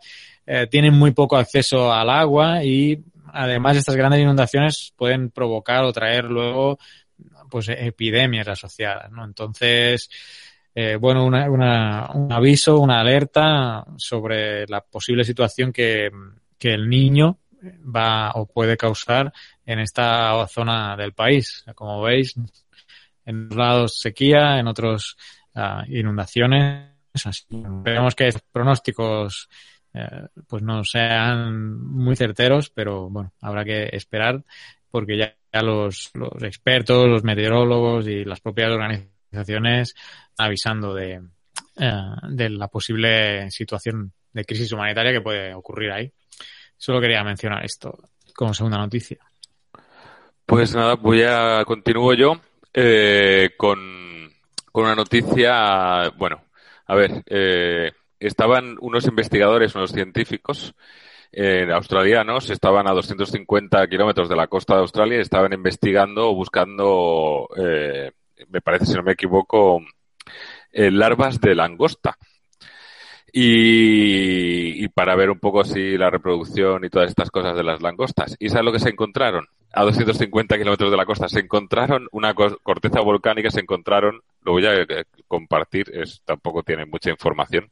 tienen 0.69 0.93
muy 0.93 1.09
poco 1.09 1.37
acceso 1.37 1.91
al 1.91 2.07
agua 2.07 2.63
y 2.63 3.03
además 3.33 3.77
estas 3.77 3.95
grandes 3.95 4.21
inundaciones 4.21 4.93
pueden 4.95 5.31
provocar 5.31 5.83
o 5.83 5.91
traer 5.91 6.25
luego 6.25 6.77
pues 7.49 7.69
epidemias 7.69 8.47
asociadas, 8.47 9.11
¿no? 9.11 9.23
Entonces, 9.23 10.09
eh, 10.73 10.97
bueno, 10.97 11.25
una, 11.25 11.49
una, 11.49 12.11
un 12.13 12.31
aviso, 12.31 12.79
una 12.79 12.99
alerta 12.99 13.85
sobre 13.97 14.65
la 14.67 14.81
posible 14.81 15.23
situación 15.23 15.71
que, 15.71 16.09
que 16.57 16.73
el 16.73 16.89
niño 16.89 17.39
va 17.95 18.31
o 18.35 18.45
puede 18.45 18.77
causar 18.77 19.31
en 19.65 19.79
esta 19.79 20.45
zona 20.47 20.95
del 20.95 21.13
país. 21.13 21.63
Como 21.73 22.01
veis, 22.01 22.35
en 23.25 23.35
unos 23.37 23.55
lados 23.55 23.99
sequía, 23.99 24.59
en 24.59 24.67
otros 24.67 25.17
uh, 25.55 25.83
inundaciones. 25.87 26.91
Así. 27.13 27.45
Esperemos 27.49 28.13
que 28.13 28.29
pronósticos 28.51 29.49
eh, 29.93 30.27
pues 30.47 30.61
no 30.61 30.83
sean 30.83 31.79
muy 31.79 32.15
certeros, 32.15 32.69
pero 32.69 33.09
bueno, 33.09 33.31
habrá 33.41 33.63
que 33.63 33.89
esperar 33.93 34.43
porque 34.95 35.17
ya 35.17 35.61
los, 35.61 36.09
expertos, 36.41 37.05
los 37.05 37.21
meteorólogos 37.21 38.07
y 38.07 38.23
las 38.23 38.39
propias 38.39 38.71
organizaciones 38.71 39.93
avisando 40.37 40.93
de, 40.93 41.21
eh, 41.75 41.91
de 42.29 42.49
la 42.49 42.69
posible 42.69 43.51
situación 43.51 44.13
de 44.31 44.45
crisis 44.45 44.71
humanitaria 44.71 45.11
que 45.11 45.19
puede 45.19 45.53
ocurrir 45.53 45.91
ahí. 45.91 46.13
Solo 46.77 47.01
quería 47.01 47.25
mencionar 47.25 47.65
esto 47.65 48.07
como 48.33 48.53
segunda 48.53 48.77
noticia. 48.77 49.17
Pues 50.45 50.73
nada, 50.73 50.95
voy 50.95 51.23
a 51.23 51.65
continúo 51.65 52.13
yo 52.13 52.39
eh, 52.73 53.49
con, 53.57 54.31
con 54.71 54.85
una 54.85 54.95
noticia. 54.95 56.09
Bueno, 56.15 56.41
a 56.85 56.95
ver, 56.95 57.21
eh, 57.25 57.91
estaban 58.17 58.77
unos 58.79 59.05
investigadores, 59.07 59.75
unos 59.75 59.91
científicos 59.91 60.73
eh, 61.31 61.67
australianos 61.73 62.49
estaban 62.49 62.87
a 62.87 62.93
250 62.93 63.87
kilómetros 63.87 64.29
de 64.29 64.35
la 64.35 64.47
costa 64.47 64.75
de 64.75 64.81
Australia 64.81 65.17
y 65.17 65.21
estaban 65.21 65.53
investigando 65.53 66.29
o 66.29 66.35
buscando, 66.35 67.49
eh, 67.57 68.11
me 68.49 68.61
parece, 68.61 68.85
si 68.85 68.93
no 68.93 69.03
me 69.03 69.13
equivoco, 69.13 69.81
eh, 70.71 70.91
larvas 70.91 71.39
de 71.39 71.55
langosta. 71.55 72.17
Y, 73.37 74.85
y, 74.85 74.87
para 74.87 75.13
ver 75.15 75.29
un 75.29 75.39
poco 75.39 75.59
así 75.59 75.97
la 75.97 76.09
reproducción 76.09 76.85
y 76.85 76.89
todas 76.89 77.09
estas 77.09 77.29
cosas 77.29 77.57
de 77.57 77.63
las 77.63 77.81
langostas. 77.81 78.37
¿Y 78.39 78.47
sabes 78.47 78.63
lo 78.65 78.71
que 78.71 78.79
se 78.79 78.89
encontraron? 78.89 79.45
A 79.73 79.83
250 79.83 80.57
kilómetros 80.57 80.89
de 80.89 80.95
la 80.95 81.05
costa 81.05 81.27
se 81.27 81.41
encontraron 81.41 82.07
una 82.13 82.33
corteza 82.33 83.01
volcánica, 83.01 83.51
se 83.51 83.59
encontraron, 83.59 84.21
lo 84.41 84.53
voy 84.53 84.65
a 84.65 84.85
compartir, 85.27 85.91
es, 85.93 86.21
tampoco 86.23 86.63
tiene 86.63 86.85
mucha 86.85 87.09
información, 87.09 87.69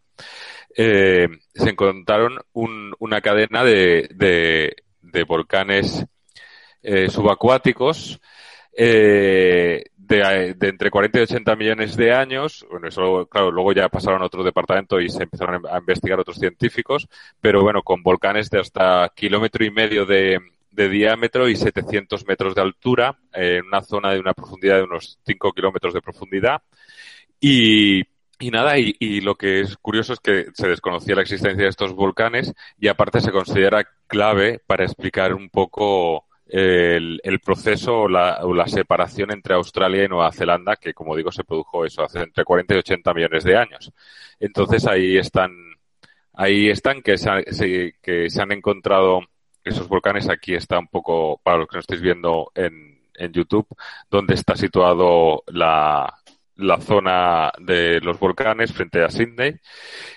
eh, 0.76 1.28
se 1.54 1.69
encontraron 1.69 2.39
un, 2.54 2.93
una 2.99 3.21
cadena 3.21 3.63
de, 3.63 4.76
volcanes 5.28 6.06
eh, 6.82 7.10
subacuáticos 7.10 8.19
eh, 8.76 9.84
de, 9.95 10.56
entre 10.62 10.89
40 10.89 11.19
y 11.19 11.21
80 11.21 11.56
millones 11.56 11.95
de 11.95 12.13
años. 12.13 12.65
Bueno, 12.69 12.88
eso, 12.88 13.28
claro, 13.28 13.52
luego 13.52 13.73
ya 13.73 13.89
pasaron 13.89 14.21
a 14.21 14.26
otro 14.26 14.43
departamento 14.43 14.99
y 14.99 15.10
se 15.10 15.23
empezaron 15.23 15.63
a 15.69 15.78
investigar 15.78 16.19
otros 16.19 16.38
científicos, 16.38 17.08
pero 17.39 17.62
bueno, 17.62 17.84
con 17.84 18.02
volcanes 18.02 18.49
de 18.49 18.60
hasta 18.60 19.12
kilómetro 19.15 19.63
y 19.63 19.71
medio 19.71 20.06
de, 20.06 20.39
de 20.71 20.89
diámetro 20.89 21.47
y 21.47 21.56
700 21.56 22.26
metros 22.26 22.56
de 22.56 22.62
altura, 22.62 23.17
en 23.32 23.65
una 23.65 23.82
zona 23.82 24.12
de 24.12 24.19
una 24.19 24.34
profundidad 24.34 24.78
de 24.78 24.84
unos 24.84 25.19
5 25.26 25.54
kilómetros 25.54 25.93
de 25.93 26.02
profundidad. 26.02 26.62
Y, 27.39 28.02
y 28.47 28.51
nada, 28.51 28.77
y, 28.77 28.95
y, 28.99 29.21
lo 29.21 29.36
que 29.36 29.62
es 29.62 29.77
curioso 29.77 30.13
es 30.13 30.19
que 30.19 30.47
se 30.53 30.67
desconocía 30.67 31.15
la 31.15 31.21
existencia 31.21 31.63
de 31.63 31.69
estos 31.69 31.93
volcanes 31.93 32.53
y 32.77 32.89
aparte 32.89 33.21
se 33.21 33.32
considera 33.32 33.88
clave 34.08 34.60
para 34.67 34.84
explicar 34.84 35.34
un 35.34 35.49
poco 35.49 36.25
el, 36.47 37.39
proceso 37.43 38.01
o 38.01 38.10
la, 38.10 38.39
o 38.43 38.53
la, 38.53 38.67
separación 38.67 39.32
entre 39.32 39.56
Australia 39.56 40.03
y 40.03 40.08
Nueva 40.08 40.32
Zelanda, 40.32 40.75
que 40.75 40.93
como 40.93 41.15
digo 41.15 41.32
se 41.32 41.43
produjo 41.43 41.86
eso 41.86 42.03
hace 42.03 42.19
entre 42.19 42.43
40 42.43 42.75
y 42.75 42.77
80 42.79 43.13
millones 43.13 43.43
de 43.43 43.58
años. 43.58 43.91
Entonces 44.39 44.86
ahí 44.86 45.17
están, 45.17 45.51
ahí 46.34 46.69
están 46.69 47.01
que 47.01 47.17
se, 47.17 47.95
que 48.01 48.29
se 48.29 48.41
han 48.41 48.51
encontrado 48.51 49.21
esos 49.63 49.88
volcanes. 49.88 50.29
Aquí 50.29 50.53
está 50.53 50.79
un 50.79 50.88
poco, 50.88 51.39
para 51.43 51.60
los 51.60 51.67
que 51.67 51.77
no 51.77 51.79
estéis 51.79 52.01
viendo 52.01 52.51
en, 52.56 52.99
en 53.15 53.32
YouTube, 53.32 53.67
donde 54.10 54.34
está 54.36 54.56
situado 54.56 55.43
la, 55.47 56.13
la 56.56 56.78
zona 56.78 57.52
de 57.60 58.00
los 58.02 58.20
volcanes 58.20 58.72
frente 58.72 59.04
a 59.04 59.10
Sydney. 59.10 59.56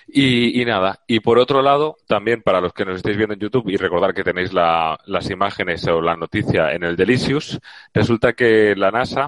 Y, 0.07 0.61
y, 0.61 0.65
nada, 0.65 0.99
y 1.07 1.19
por 1.19 1.39
otro 1.39 1.61
lado, 1.61 1.97
también 2.07 2.41
para 2.41 2.61
los 2.61 2.73
que 2.73 2.85
nos 2.85 2.97
estéis 2.97 3.17
viendo 3.17 3.33
en 3.33 3.39
YouTube 3.39 3.69
y 3.69 3.77
recordar 3.77 4.13
que 4.13 4.23
tenéis 4.23 4.53
la, 4.53 4.99
las 5.05 5.29
imágenes 5.29 5.85
o 5.87 6.01
la 6.01 6.15
noticia 6.15 6.71
en 6.73 6.83
el 6.83 6.95
Delicious, 6.95 7.59
resulta 7.93 8.33
que 8.33 8.75
la 8.75 8.91
NASA 8.91 9.25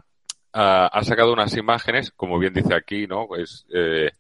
uh, 0.53 0.89
ha 0.91 1.03
sacado 1.03 1.33
unas 1.33 1.55
imágenes, 1.57 2.11
como 2.11 2.37
bien 2.39 2.53
dice 2.53 2.73
aquí, 2.73 3.07
¿no? 3.07 3.27
Pues, 3.27 3.65
eh, 3.73 4.11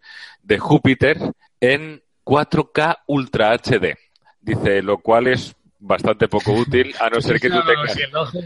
de 0.41 0.59
Júpiter 0.59 1.17
en 1.59 2.01
4K 2.25 2.99
Ultra 3.07 3.53
HD. 3.53 3.95
Dice, 4.41 4.81
lo 4.81 4.97
cual 4.99 5.27
es 5.27 5.55
bastante 5.79 6.27
poco 6.27 6.51
útil, 6.53 6.93
a 6.99 7.09
no 7.09 7.21
ser 7.21 7.39
que 7.39 7.49
tú 7.49 7.59
tengas... 7.65 7.97
Ojo... 8.15 8.39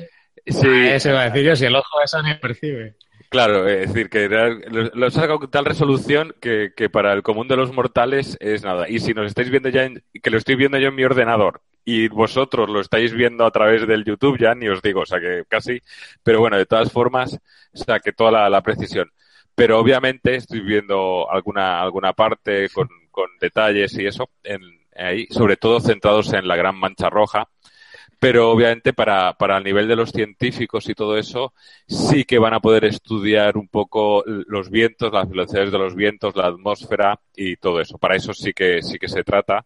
Sí. 0.45 0.67
Ah, 0.67 1.13
va 1.13 1.21
a 1.21 1.29
decir 1.29 1.43
yo, 1.43 1.56
si 1.56 1.65
el 1.65 1.75
ojo 1.75 2.01
eso 2.03 2.21
ni 2.21 2.34
percibe. 2.36 2.95
Claro, 3.33 3.67
es 3.67 3.91
decir, 3.91 4.11
que 4.11 4.29
lo, 4.29 5.09
saca 5.09 5.39
con 5.39 5.49
tal 5.49 5.65
resolución 5.65 6.35
que, 6.39 6.69
para 6.91 7.13
el 7.13 7.23
común 7.23 7.47
de 7.47 7.55
los 7.55 7.73
mortales 7.73 8.37
es 8.39 8.63
nada. 8.63 8.87
Y 8.87 8.99
si 8.99 9.15
nos 9.15 9.25
estáis 9.25 9.49
viendo 9.49 9.69
ya, 9.69 9.85
en, 9.85 10.03
que 10.21 10.29
lo 10.29 10.37
estoy 10.37 10.55
viendo 10.55 10.77
yo 10.77 10.89
en 10.89 10.95
mi 10.95 11.03
ordenador 11.03 11.63
y 11.83 12.09
vosotros 12.09 12.69
lo 12.69 12.79
estáis 12.79 13.11
viendo 13.11 13.43
a 13.43 13.49
través 13.49 13.87
del 13.87 14.05
YouTube, 14.05 14.37
ya 14.37 14.53
ni 14.53 14.67
os 14.67 14.83
digo, 14.83 15.01
o 15.01 15.05
sea 15.07 15.19
que 15.19 15.45
casi. 15.47 15.81
Pero 16.21 16.41
bueno, 16.41 16.57
de 16.57 16.67
todas 16.67 16.91
formas, 16.91 17.33
o 17.73 17.77
sea 17.77 17.99
que 17.99 18.13
toda 18.13 18.29
la, 18.29 18.49
la 18.51 18.61
precisión. 18.61 19.11
Pero 19.55 19.79
obviamente 19.79 20.35
estoy 20.35 20.59
viendo 20.59 21.27
alguna, 21.31 21.81
alguna 21.81 22.13
parte 22.13 22.69
con, 22.69 22.87
con 23.09 23.29
detalles 23.41 23.97
y 23.97 24.05
eso 24.05 24.29
en, 24.43 24.61
ahí, 24.95 25.25
sobre 25.31 25.57
todo 25.57 25.79
centrados 25.79 26.31
en 26.33 26.47
la 26.47 26.55
gran 26.55 26.75
mancha 26.75 27.09
roja 27.09 27.49
pero 28.23 28.51
obviamente 28.51 28.93
para, 28.93 29.33
para 29.33 29.57
el 29.57 29.65
nivel 29.65 29.86
de 29.86 29.97
los 29.97 30.12
científicos 30.12 30.88
y 30.88 30.93
todo 30.93 31.17
eso, 31.17 31.53
sí 31.86 32.23
que 32.23 32.39
van 32.39 32.53
a 32.53 32.62
poder 32.62 32.86
estudiar 32.86 33.57
un 33.57 33.67
poco 33.67 34.23
los 34.25 34.69
vientos, 34.69 35.12
las 35.12 35.27
velocidades 35.27 35.73
de 35.73 35.77
los 35.77 35.93
vientos, 35.93 36.33
la 36.33 36.47
atmósfera 36.47 37.19
y 37.36 37.57
todo 37.57 37.81
eso. 37.81 37.97
Para 37.97 38.15
eso 38.15 38.31
sí 38.33 38.53
que, 38.53 38.81
sí 38.81 38.97
que 38.97 39.09
se 39.09 39.25
trata. 39.25 39.65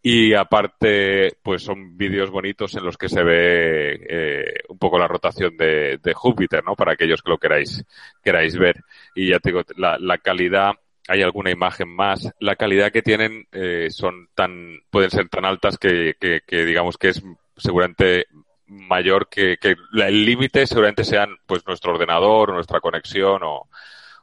Y 0.00 0.32
aparte, 0.32 1.38
pues 1.42 1.64
son 1.64 1.96
vídeos 1.96 2.30
bonitos 2.30 2.72
en 2.76 2.84
los 2.84 2.96
que 2.96 3.08
se 3.08 3.24
ve 3.24 3.98
eh, 4.08 4.44
un 4.68 4.78
poco 4.78 4.96
la 4.96 5.08
rotación 5.08 5.56
de, 5.56 5.98
de, 6.00 6.14
Júpiter, 6.14 6.62
¿no? 6.64 6.76
Para 6.76 6.92
aquellos 6.92 7.20
que 7.20 7.30
lo 7.30 7.38
queráis, 7.38 7.84
queráis 8.22 8.56
ver. 8.56 8.76
Y 9.16 9.30
ya 9.30 9.40
te 9.40 9.50
digo, 9.50 9.62
la, 9.76 9.98
la 9.98 10.18
calidad, 10.18 10.74
hay 11.08 11.22
alguna 11.22 11.50
imagen 11.50 11.88
más. 11.88 12.32
La 12.38 12.54
calidad 12.54 12.92
que 12.92 13.02
tienen 13.02 13.48
eh, 13.50 13.88
son 13.90 14.28
tan, 14.36 14.82
pueden 14.88 15.10
ser 15.10 15.28
tan 15.28 15.44
altas 15.44 15.78
que, 15.78 16.14
que, 16.20 16.42
que 16.46 16.64
digamos 16.64 16.96
que 16.96 17.08
es 17.08 17.24
seguramente 17.58 18.26
mayor 18.66 19.28
que, 19.28 19.56
que 19.58 19.76
el 19.94 20.24
límite 20.24 20.66
seguramente 20.66 21.04
sean 21.04 21.36
pues 21.46 21.66
nuestro 21.66 21.92
ordenador, 21.92 22.52
nuestra 22.52 22.80
conexión 22.80 23.42
o, 23.42 23.68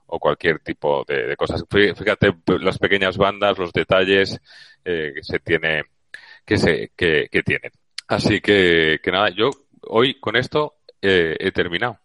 o 0.07 0.19
cualquier 0.19 0.59
tipo 0.59 1.03
de, 1.07 1.27
de, 1.27 1.35
cosas. 1.35 1.63
Fíjate 1.69 2.33
las 2.59 2.77
pequeñas 2.77 3.17
bandas, 3.17 3.57
los 3.57 3.73
detalles 3.73 4.39
eh, 4.83 5.11
que 5.15 5.23
se 5.23 5.39
tiene, 5.39 5.83
que 6.45 6.57
se, 6.57 6.91
que, 6.95 7.27
que 7.31 7.43
tienen. 7.43 7.71
Así 8.07 8.39
que, 8.39 8.99
que 9.01 9.11
nada, 9.11 9.29
yo 9.29 9.49
hoy 9.81 10.19
con 10.19 10.35
esto 10.35 10.75
eh, 11.01 11.35
he 11.39 11.51
terminado. 11.51 11.99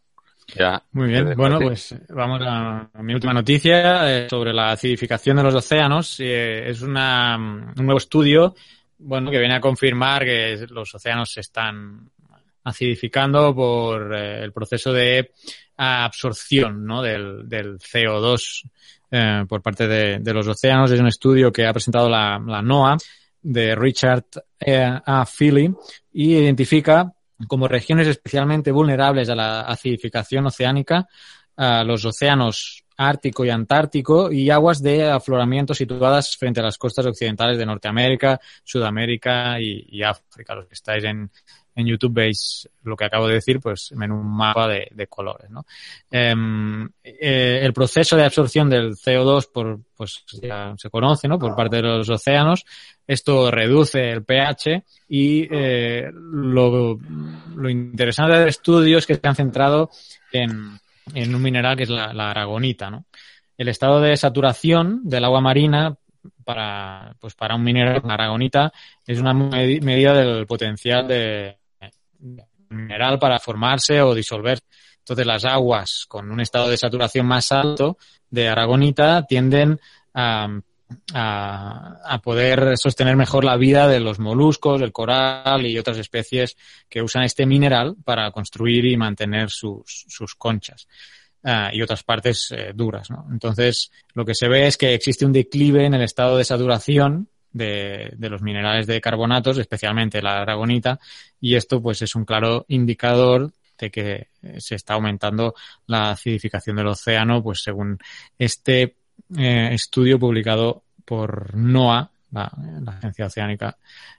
Ya 0.56 0.82
Muy 0.92 1.08
bien, 1.08 1.34
bueno, 1.36 1.60
pues 1.60 1.94
vamos 2.08 2.40
a, 2.42 2.90
a 2.92 3.02
mi 3.02 3.14
última 3.14 3.32
noticia 3.32 4.24
eh, 4.24 4.28
sobre 4.28 4.52
la 4.52 4.72
acidificación 4.72 5.36
de 5.36 5.44
los 5.44 5.54
océanos. 5.54 6.18
Eh, 6.18 6.68
es 6.68 6.82
una, 6.82 7.36
un 7.36 7.72
nuevo 7.76 7.98
estudio 7.98 8.54
bueno, 9.00 9.30
que 9.30 9.38
viene 9.38 9.54
a 9.54 9.60
confirmar 9.60 10.24
que 10.24 10.66
los 10.70 10.94
océanos 10.94 11.32
se 11.32 11.40
están 11.40 12.10
acidificando 12.64 13.54
por 13.54 14.14
eh, 14.14 14.42
el 14.42 14.52
proceso 14.52 14.92
de 14.92 15.32
absorción 15.76 16.84
¿no? 16.84 17.02
del, 17.02 17.48
del 17.48 17.78
CO2 17.78 18.68
eh, 19.10 19.44
por 19.48 19.62
parte 19.62 19.88
de, 19.88 20.34
los 20.34 20.46
océanos. 20.46 20.90
Es 20.90 21.00
un 21.00 21.08
estudio 21.08 21.50
que 21.50 21.66
ha 21.66 21.72
presentado 21.72 22.08
la, 22.08 22.38
la 22.46 22.60
NOAA 22.60 22.98
de 23.42 23.74
Richard 23.74 24.24
A. 25.06 25.24
Philly 25.24 25.74
y 26.12 26.34
identifica 26.34 27.10
como 27.48 27.66
regiones 27.66 28.06
especialmente 28.06 28.70
vulnerables 28.70 29.30
a 29.30 29.34
la 29.34 29.62
acidificación 29.62 30.46
oceánica 30.46 31.08
a 31.56 31.82
los 31.84 32.04
océanos 32.04 32.84
Ártico 33.00 33.46
y 33.46 33.50
Antártico 33.50 34.30
y 34.30 34.50
aguas 34.50 34.82
de 34.82 35.10
afloramiento 35.10 35.72
situadas 35.72 36.36
frente 36.36 36.60
a 36.60 36.64
las 36.64 36.76
costas 36.76 37.06
occidentales 37.06 37.56
de 37.56 37.64
Norteamérica, 37.64 38.38
Sudamérica 38.62 39.58
y, 39.58 40.02
África. 40.02 40.54
Los 40.54 40.66
que 40.66 40.74
estáis 40.74 41.04
en, 41.04 41.30
en 41.74 41.86
YouTube 41.86 42.12
veis 42.12 42.68
lo 42.82 42.96
que 42.96 43.06
acabo 43.06 43.26
de 43.26 43.34
decir, 43.34 43.58
pues 43.58 43.90
en 43.92 44.12
un 44.12 44.26
mapa 44.26 44.68
de, 44.68 45.06
colores. 45.08 45.48
¿no? 45.48 45.64
Eh, 46.10 46.34
eh, 47.02 47.60
el 47.62 47.72
proceso 47.72 48.16
de 48.16 48.24
absorción 48.24 48.68
del 48.68 48.90
CO2 48.90 49.50
por, 49.50 49.80
pues 49.96 50.22
ya 50.42 50.74
se 50.76 50.90
conoce 50.90 51.26
¿no? 51.26 51.38
por 51.38 51.56
parte 51.56 51.76
de 51.76 51.82
los 51.82 52.10
océanos. 52.10 52.66
Esto 53.06 53.50
reduce 53.50 54.10
el 54.10 54.24
pH 54.24 54.84
y 55.08 55.48
eh, 55.50 56.10
lo, 56.12 56.98
lo, 57.56 57.70
interesante 57.70 58.36
del 58.36 58.48
estudio 58.48 58.98
es 58.98 59.06
que 59.06 59.14
se 59.14 59.26
han 59.26 59.34
centrado 59.34 59.88
en, 60.32 60.78
en 61.14 61.34
un 61.34 61.42
mineral 61.42 61.76
que 61.76 61.84
es 61.84 61.90
la, 61.90 62.30
aragonita. 62.30 62.90
¿no? 62.90 63.06
El 63.56 63.68
estado 63.68 64.00
de 64.00 64.16
saturación 64.16 65.00
del 65.04 65.24
agua 65.24 65.40
marina 65.40 65.94
para, 66.44 67.14
pues 67.18 67.34
para 67.34 67.54
un 67.54 67.62
mineral, 67.62 68.02
la 68.04 68.14
aragonita, 68.14 68.72
es 69.06 69.18
una 69.18 69.32
medida 69.32 70.14
del 70.14 70.46
potencial 70.46 71.06
de, 71.08 71.56
mineral 72.68 73.18
para 73.18 73.38
formarse 73.38 74.00
o 74.02 74.14
disolver. 74.14 74.60
Entonces 74.98 75.26
las 75.26 75.44
aguas 75.44 76.04
con 76.08 76.30
un 76.30 76.40
estado 76.40 76.68
de 76.68 76.76
saturación 76.76 77.26
más 77.26 77.50
alto 77.52 77.96
de 78.28 78.48
aragonita 78.48 79.26
tienden 79.26 79.80
a, 80.14 80.48
a, 81.14 81.98
a, 82.04 82.20
poder 82.20 82.76
sostener 82.76 83.16
mejor 83.16 83.44
la 83.44 83.56
vida 83.56 83.88
de 83.88 84.00
los 84.00 84.18
moluscos, 84.18 84.80
el 84.82 84.92
coral 84.92 85.66
y 85.66 85.78
otras 85.78 85.98
especies 85.98 86.56
que 86.88 87.02
usan 87.02 87.22
este 87.24 87.46
mineral 87.46 87.96
para 88.04 88.30
construir 88.30 88.86
y 88.86 88.96
mantener 88.96 89.50
sus, 89.50 90.06
sus 90.08 90.34
conchas. 90.34 90.86
Uh, 91.42 91.72
y 91.72 91.80
otras 91.80 92.02
partes 92.02 92.48
eh, 92.50 92.72
duras. 92.74 93.10
¿no? 93.10 93.26
Entonces, 93.32 93.90
lo 94.12 94.26
que 94.26 94.34
se 94.34 94.46
ve 94.46 94.66
es 94.66 94.76
que 94.76 94.92
existe 94.92 95.24
un 95.24 95.32
declive 95.32 95.86
en 95.86 95.94
el 95.94 96.02
estado 96.02 96.36
de 96.36 96.44
saturación 96.44 97.30
de, 97.50 98.12
de, 98.14 98.28
los 98.28 98.42
minerales 98.42 98.86
de 98.86 99.00
carbonatos, 99.00 99.56
especialmente 99.56 100.20
la 100.20 100.42
aragonita, 100.42 101.00
y 101.40 101.54
esto 101.54 101.80
pues 101.80 102.02
es 102.02 102.14
un 102.14 102.26
claro 102.26 102.66
indicador 102.68 103.52
de 103.78 103.90
que 103.90 104.28
se 104.58 104.74
está 104.74 104.94
aumentando 104.94 105.54
la 105.86 106.10
acidificación 106.10 106.76
del 106.76 106.88
océano, 106.88 107.42
pues 107.42 107.62
según 107.62 107.98
este 108.38 108.96
eh, 109.36 109.70
estudio 109.72 110.18
publicado 110.18 110.84
por 111.04 111.54
NOAA, 111.54 112.10
la, 112.32 112.52
Agencia 112.86 113.26
Oceánica 113.26 113.76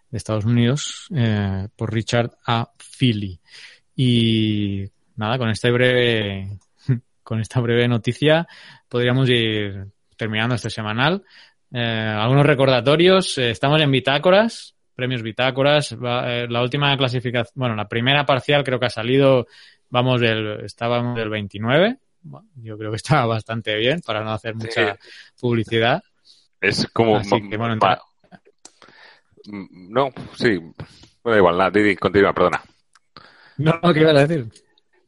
de 0.10 0.18
Estados 0.18 0.46
Unidos, 0.46 1.08
eh, 1.16 1.68
por 1.76 1.94
Richard 1.94 2.32
A. 2.46 2.70
Philly. 2.78 3.40
Y 3.96 4.84
nada, 5.16 5.38
con 5.38 5.50
este 5.50 5.72
breve, 5.72 6.60
con 7.24 7.40
esta 7.40 7.60
breve 7.60 7.88
noticia 7.88 8.48
podríamos 8.88 9.30
ir 9.30 9.88
terminando 10.18 10.56
este 10.56 10.70
semanal. 10.70 11.24
Eh, 11.74 11.80
algunos 11.80 12.46
recordatorios. 12.46 13.38
Eh, 13.38 13.52
estamos 13.52 13.82
en 13.82 13.92
bitácoras, 13.92 14.76
premios 14.96 15.22
bitácoras. 15.22 15.94
Eh, 15.94 16.48
la 16.50 16.62
última 16.62 16.96
clasificación, 16.98 17.54
bueno, 17.56 17.76
la 17.76 17.88
primera 17.88 18.26
parcial 18.26 18.64
creo 18.64 18.80
que 18.80 18.88
ha 18.88 18.90
salido, 18.90 19.48
vamos 19.90 20.20
del, 20.20 20.66
estábamos 20.66 21.16
del 21.16 21.30
29. 21.30 21.98
Yo 22.56 22.78
creo 22.78 22.92
que 22.92 22.98
está 22.98 23.26
bastante 23.26 23.76
bien 23.78 24.02
para 24.02 24.24
no 24.24 24.32
hacer 24.32 24.56
mucha 24.56 24.96
sí. 24.96 25.10
publicidad. 25.40 26.04
Es 26.60 26.88
como. 26.94 27.18
Así 27.18 27.50
que, 27.50 27.58
bueno, 27.58 27.74
entra... 27.74 28.02
No, 29.46 30.10
sí. 30.36 30.60
Bueno, 31.24 31.38
igual, 31.38 31.58
nada, 31.58 31.72
Didi, 31.72 31.96
continúa, 31.96 32.34
perdona. 32.34 32.62
No, 33.58 33.80
¿qué 33.94 34.02
iba 34.02 34.12
a 34.12 34.26
decir? 34.26 34.48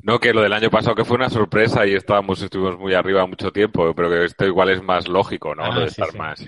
No, 0.04 0.19
que 0.19 0.34
lo 0.34 0.41
del 0.41 0.54
año 0.54 0.69
pasado 0.69 0.95
que 0.95 1.06
fue 1.06 1.15
una 1.15 1.30
sorpresa 1.30 1.88
y 1.88 1.93
estábamos, 1.93 2.41
estuvimos 2.41 2.78
muy 2.78 2.93
arriba 2.93 3.26
mucho 3.26 3.52
tiempo, 3.52 3.93
pero 3.95 4.10
que 4.10 4.26
esto 4.26 4.45
igual 4.45 4.69
es 4.69 4.84
más 4.84 5.08
lógico, 5.08 5.56
¿no? 5.56 5.63
Ah, 5.63 5.73
lo 5.73 5.82
de 5.82 5.89
sí, 5.89 6.02
estar 6.02 6.12
sí. 6.12 6.17
más. 6.17 6.45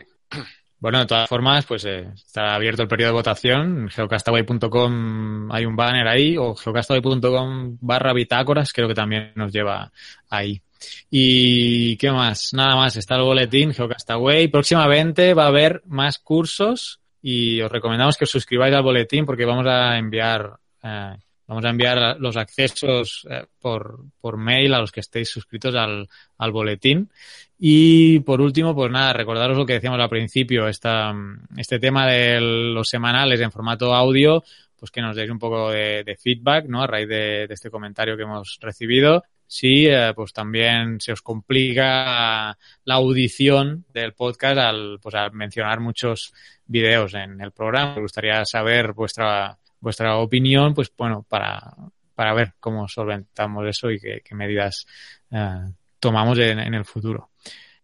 Bueno, 0.79 0.99
de 0.99 1.05
todas 1.05 1.29
formas, 1.29 1.65
pues 1.65 1.85
eh, 1.85 2.11
está 2.13 2.53
abierto 2.53 2.83
el 2.83 2.87
periodo 2.87 3.11
de 3.11 3.17
votación. 3.17 3.89
Geocastaway.com 3.89 5.51
hay 5.51 5.65
un 5.65 5.75
banner 5.75 6.07
ahí, 6.07 6.37
o 6.37 6.55
geocastaway.com 6.55 7.77
barra 7.81 8.13
bitácoras, 8.13 8.71
creo 8.73 8.87
que 8.87 8.93
también 8.93 9.31
nos 9.35 9.51
lleva 9.51 9.91
ahí. 10.29 10.61
Y 11.09 11.97
qué 11.97 12.11
más, 12.11 12.53
nada 12.53 12.75
más, 12.75 12.95
está 12.97 13.15
el 13.15 13.23
boletín 13.23 13.73
Geocastaway. 13.73 14.47
Próximamente 14.47 15.33
va 15.33 15.45
a 15.45 15.47
haber 15.47 15.81
más 15.85 16.19
cursos 16.19 16.99
y 17.21 17.61
os 17.61 17.71
recomendamos 17.71 18.17
que 18.17 18.25
os 18.25 18.29
suscribáis 18.29 18.75
al 18.75 18.83
boletín 18.83 19.25
porque 19.25 19.45
vamos 19.45 19.65
a 19.67 19.97
enviar 19.97 20.59
eh, 20.83 21.15
Vamos 21.47 21.63
a 21.65 21.69
enviar 21.69 22.17
los 22.19 22.37
accesos 22.37 23.27
eh, 23.29 23.45
por, 23.59 23.99
por 24.19 24.37
mail 24.37 24.73
a 24.73 24.79
los 24.79 24.91
que 24.91 25.01
estéis 25.01 25.29
suscritos 25.29 25.75
al, 25.75 26.07
al, 26.37 26.51
boletín. 26.51 27.09
Y 27.59 28.19
por 28.21 28.41
último, 28.41 28.73
pues 28.73 28.91
nada, 28.91 29.13
recordaros 29.13 29.57
lo 29.57 29.65
que 29.65 29.73
decíamos 29.73 29.99
al 29.99 30.09
principio, 30.09 30.67
esta, 30.67 31.13
este 31.55 31.79
tema 31.79 32.07
de 32.07 32.41
los 32.41 32.89
semanales 32.89 33.39
en 33.39 33.51
formato 33.51 33.93
audio, 33.93 34.43
pues 34.75 34.91
que 34.91 35.01
nos 35.01 35.15
deis 35.15 35.29
un 35.29 35.39
poco 35.39 35.71
de, 35.71 36.17
feedback, 36.19 36.65
¿no? 36.67 36.81
A 36.81 36.87
raíz 36.87 37.07
de, 37.07 37.43
este 37.43 37.69
comentario 37.69 38.17
que 38.17 38.23
hemos 38.23 38.57
recibido. 38.59 39.23
Sí, 39.47 39.85
eh, 39.87 40.13
pues 40.15 40.33
también 40.33 40.99
se 40.99 41.11
os 41.11 41.21
complica 41.21 42.57
la 42.83 42.95
audición 42.95 43.85
del 43.93 44.13
podcast 44.13 44.57
al, 44.57 44.99
pues 44.99 45.13
al 45.13 45.31
mencionar 45.33 45.79
muchos 45.79 46.33
videos 46.65 47.13
en 47.13 47.39
el 47.39 47.51
programa. 47.51 47.95
Me 47.95 48.01
gustaría 48.01 48.43
saber 48.45 48.93
vuestra 48.93 49.57
vuestra 49.85 50.17
opinión, 50.17 50.73
pues 50.73 50.91
bueno, 50.97 51.23
para, 51.29 51.61
para 52.15 52.33
ver 52.33 52.53
cómo 52.59 52.87
solventamos 52.87 53.67
eso 53.67 53.91
y 53.91 53.99
qué, 53.99 54.21
qué 54.25 54.33
medidas 54.33 54.87
eh, 55.29 55.59
tomamos 55.99 56.39
en, 56.39 56.57
en, 56.57 56.73
el 56.73 56.85
futuro. 56.85 57.29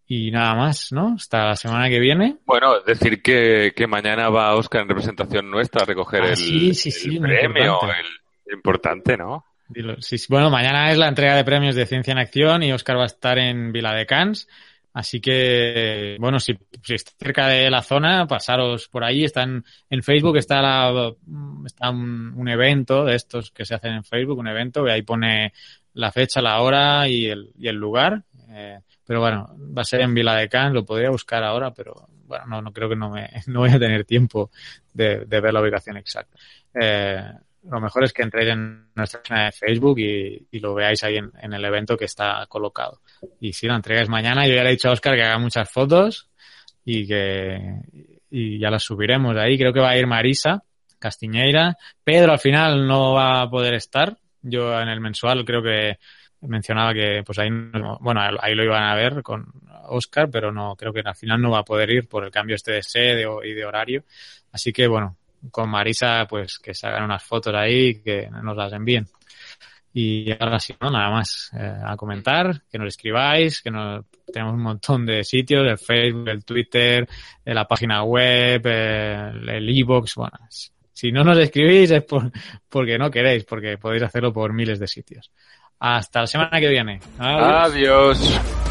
Y 0.07 0.31
nada 0.31 0.55
más, 0.55 0.91
¿no? 0.91 1.13
Hasta 1.15 1.49
la 1.49 1.55
semana 1.55 1.89
que 1.89 1.99
viene. 1.99 2.37
Bueno, 2.47 2.81
decir 2.81 3.21
que, 3.21 3.73
que 3.75 3.85
mañana 3.85 4.29
va 4.29 4.55
Oscar 4.55 4.81
en 4.81 4.89
representación 4.89 5.51
nuestra 5.51 5.83
a 5.83 5.85
recoger 5.85 6.23
ah, 6.23 6.29
el, 6.29 6.37
sí, 6.37 6.73
sí, 6.73 6.89
sí, 6.89 7.17
el 7.17 7.21
premio. 7.21 7.73
Importante. 7.73 8.01
El, 8.47 8.55
importante, 8.55 9.17
¿no? 9.17 9.45
Sí, 9.99 10.17
bueno, 10.27 10.49
mañana 10.49 10.91
es 10.91 10.97
la 10.97 11.07
entrega 11.07 11.35
de 11.35 11.45
premios 11.45 11.75
de 11.75 11.85
Ciencia 11.85 12.13
en 12.13 12.17
Acción 12.17 12.63
y 12.63 12.73
Oscar 12.73 12.97
va 12.97 13.03
a 13.03 13.05
estar 13.05 13.37
en 13.37 13.71
Vila 13.71 13.93
de 13.93 14.07
Cans. 14.07 14.49
Así 14.93 15.21
que, 15.21 16.17
bueno, 16.19 16.39
si, 16.39 16.57
si 16.83 16.95
está 16.95 17.11
cerca 17.17 17.47
de 17.47 17.69
la 17.69 17.81
zona, 17.81 18.27
pasaros 18.27 18.89
por 18.89 19.03
ahí. 19.03 19.23
Está 19.23 19.43
en, 19.43 19.63
Facebook, 20.03 20.37
está, 20.37 20.61
la, 20.61 21.13
está 21.65 21.89
un, 21.89 22.33
un, 22.35 22.47
evento 22.49 23.05
de 23.05 23.15
estos 23.15 23.51
que 23.51 23.65
se 23.65 23.75
hacen 23.75 23.93
en 23.93 24.03
Facebook, 24.03 24.37
un 24.37 24.49
evento, 24.49 24.85
y 24.85 24.91
ahí 24.91 25.01
pone 25.01 25.53
la 25.93 26.11
fecha, 26.11 26.41
la 26.41 26.61
hora 26.61 27.07
y 27.07 27.27
el, 27.27 27.51
y 27.57 27.67
el 27.67 27.75
lugar. 27.75 28.23
Eh, 28.49 28.79
pero 29.05 29.21
bueno, 29.21 29.55
va 29.77 29.81
a 29.81 29.85
ser 29.85 30.01
en 30.01 30.13
Vila 30.13 30.35
de 30.35 30.49
Cans, 30.49 30.73
lo 30.73 30.85
podría 30.85 31.09
buscar 31.09 31.43
ahora, 31.43 31.73
pero 31.73 32.07
bueno, 32.25 32.45
no, 32.47 32.61
no 32.61 32.73
creo 32.73 32.89
que 32.89 32.95
no, 32.95 33.09
me, 33.09 33.29
no 33.47 33.59
voy 33.59 33.71
a 33.71 33.79
tener 33.79 34.05
tiempo 34.05 34.51
de, 34.93 35.25
ver 35.25 35.53
la 35.53 35.61
ubicación 35.61 35.97
exacta. 35.97 36.37
Eh, 36.73 37.23
lo 37.63 37.79
mejor 37.79 38.03
es 38.03 38.13
que 38.13 38.23
entréis 38.23 38.49
en 38.49 38.89
nuestra 38.95 39.21
página 39.21 39.45
de 39.45 39.51
Facebook 39.51 39.99
y, 39.99 40.59
lo 40.59 40.73
veáis 40.73 41.03
ahí 41.03 41.17
en, 41.17 41.53
el 41.53 41.63
evento 41.65 41.95
que 41.95 42.05
está 42.05 42.45
colocado. 42.47 43.01
Y 43.39 43.53
si 43.53 43.67
la 43.67 43.75
entregáis 43.75 44.09
mañana, 44.09 44.47
yo 44.47 44.55
ya 44.55 44.63
le 44.63 44.69
he 44.69 44.73
dicho 44.73 44.89
a 44.89 44.93
Oscar 44.93 45.15
que 45.15 45.23
haga 45.23 45.37
muchas 45.37 45.69
fotos 45.69 46.29
y 46.85 47.07
que, 47.07 47.59
y 48.29 48.59
ya 48.59 48.69
las 48.69 48.83
subiremos 48.83 49.35
ahí. 49.37 49.57
Creo 49.57 49.73
que 49.73 49.79
va 49.79 49.91
a 49.91 49.97
ir 49.97 50.07
Marisa 50.07 50.63
Castiñeira. 50.99 51.77
Pedro 52.03 52.31
al 52.31 52.39
final 52.39 52.87
no 52.87 53.13
va 53.13 53.41
a 53.41 53.49
poder 53.49 53.73
estar. 53.73 54.17
Yo 54.41 54.79
en 54.79 54.87
el 54.89 54.99
mensual 54.99 55.45
creo 55.45 55.61
que 55.61 55.97
mencionaba 56.41 56.93
que 56.93 57.21
pues 57.25 57.37
ahí 57.39 57.49
bueno 57.99 58.21
ahí 58.39 58.55
lo 58.55 58.63
iban 58.63 58.83
a 58.83 58.95
ver 58.95 59.21
con 59.21 59.45
Oscar 59.89 60.29
pero 60.31 60.51
no 60.51 60.75
creo 60.75 60.91
que 60.91 61.01
al 61.05 61.15
final 61.15 61.39
no 61.39 61.51
va 61.51 61.59
a 61.59 61.63
poder 61.63 61.89
ir 61.91 62.07
por 62.07 62.23
el 62.23 62.31
cambio 62.31 62.55
este 62.55 62.71
de 62.71 62.83
sede 62.83 63.27
y 63.43 63.53
de 63.53 63.65
horario 63.65 64.03
así 64.51 64.73
que 64.73 64.87
bueno 64.87 65.17
con 65.51 65.69
Marisa 65.69 66.25
pues 66.27 66.57
que 66.57 66.73
se 66.73 66.87
hagan 66.87 67.03
unas 67.03 67.23
fotos 67.23 67.53
ahí 67.53 68.01
que 68.01 68.27
nos 68.29 68.57
las 68.57 68.73
envíen 68.73 69.05
y 69.93 70.31
ahora 70.31 70.59
sí, 70.59 70.73
no, 70.79 70.89
nada 70.89 71.09
más 71.09 71.51
eh, 71.53 71.81
a 71.85 71.97
comentar, 71.97 72.61
que 72.71 72.77
nos 72.77 72.89
escribáis, 72.89 73.61
que 73.61 73.71
nos, 73.71 74.05
tenemos 74.31 74.53
un 74.53 74.61
montón 74.61 75.05
de 75.05 75.23
sitios, 75.23 75.65
el 75.67 75.77
Facebook, 75.77 76.29
el 76.29 76.45
Twitter, 76.45 77.07
la 77.45 77.67
página 77.67 78.03
web, 78.03 78.65
el 78.65 79.69
e-box, 79.69 80.15
bueno, 80.15 80.37
si 81.01 81.11
no 81.11 81.23
nos 81.23 81.37
escribís 81.39 81.89
es 81.89 82.03
por, 82.03 82.31
porque 82.69 82.97
no 82.97 83.09
queréis, 83.09 83.43
porque 83.43 83.77
podéis 83.77 84.03
hacerlo 84.03 84.31
por 84.31 84.53
miles 84.53 84.79
de 84.79 84.87
sitios. 84.87 85.31
Hasta 85.79 86.21
la 86.21 86.27
semana 86.27 86.59
que 86.59 86.69
viene. 86.69 86.99
Adiós. 87.17 88.70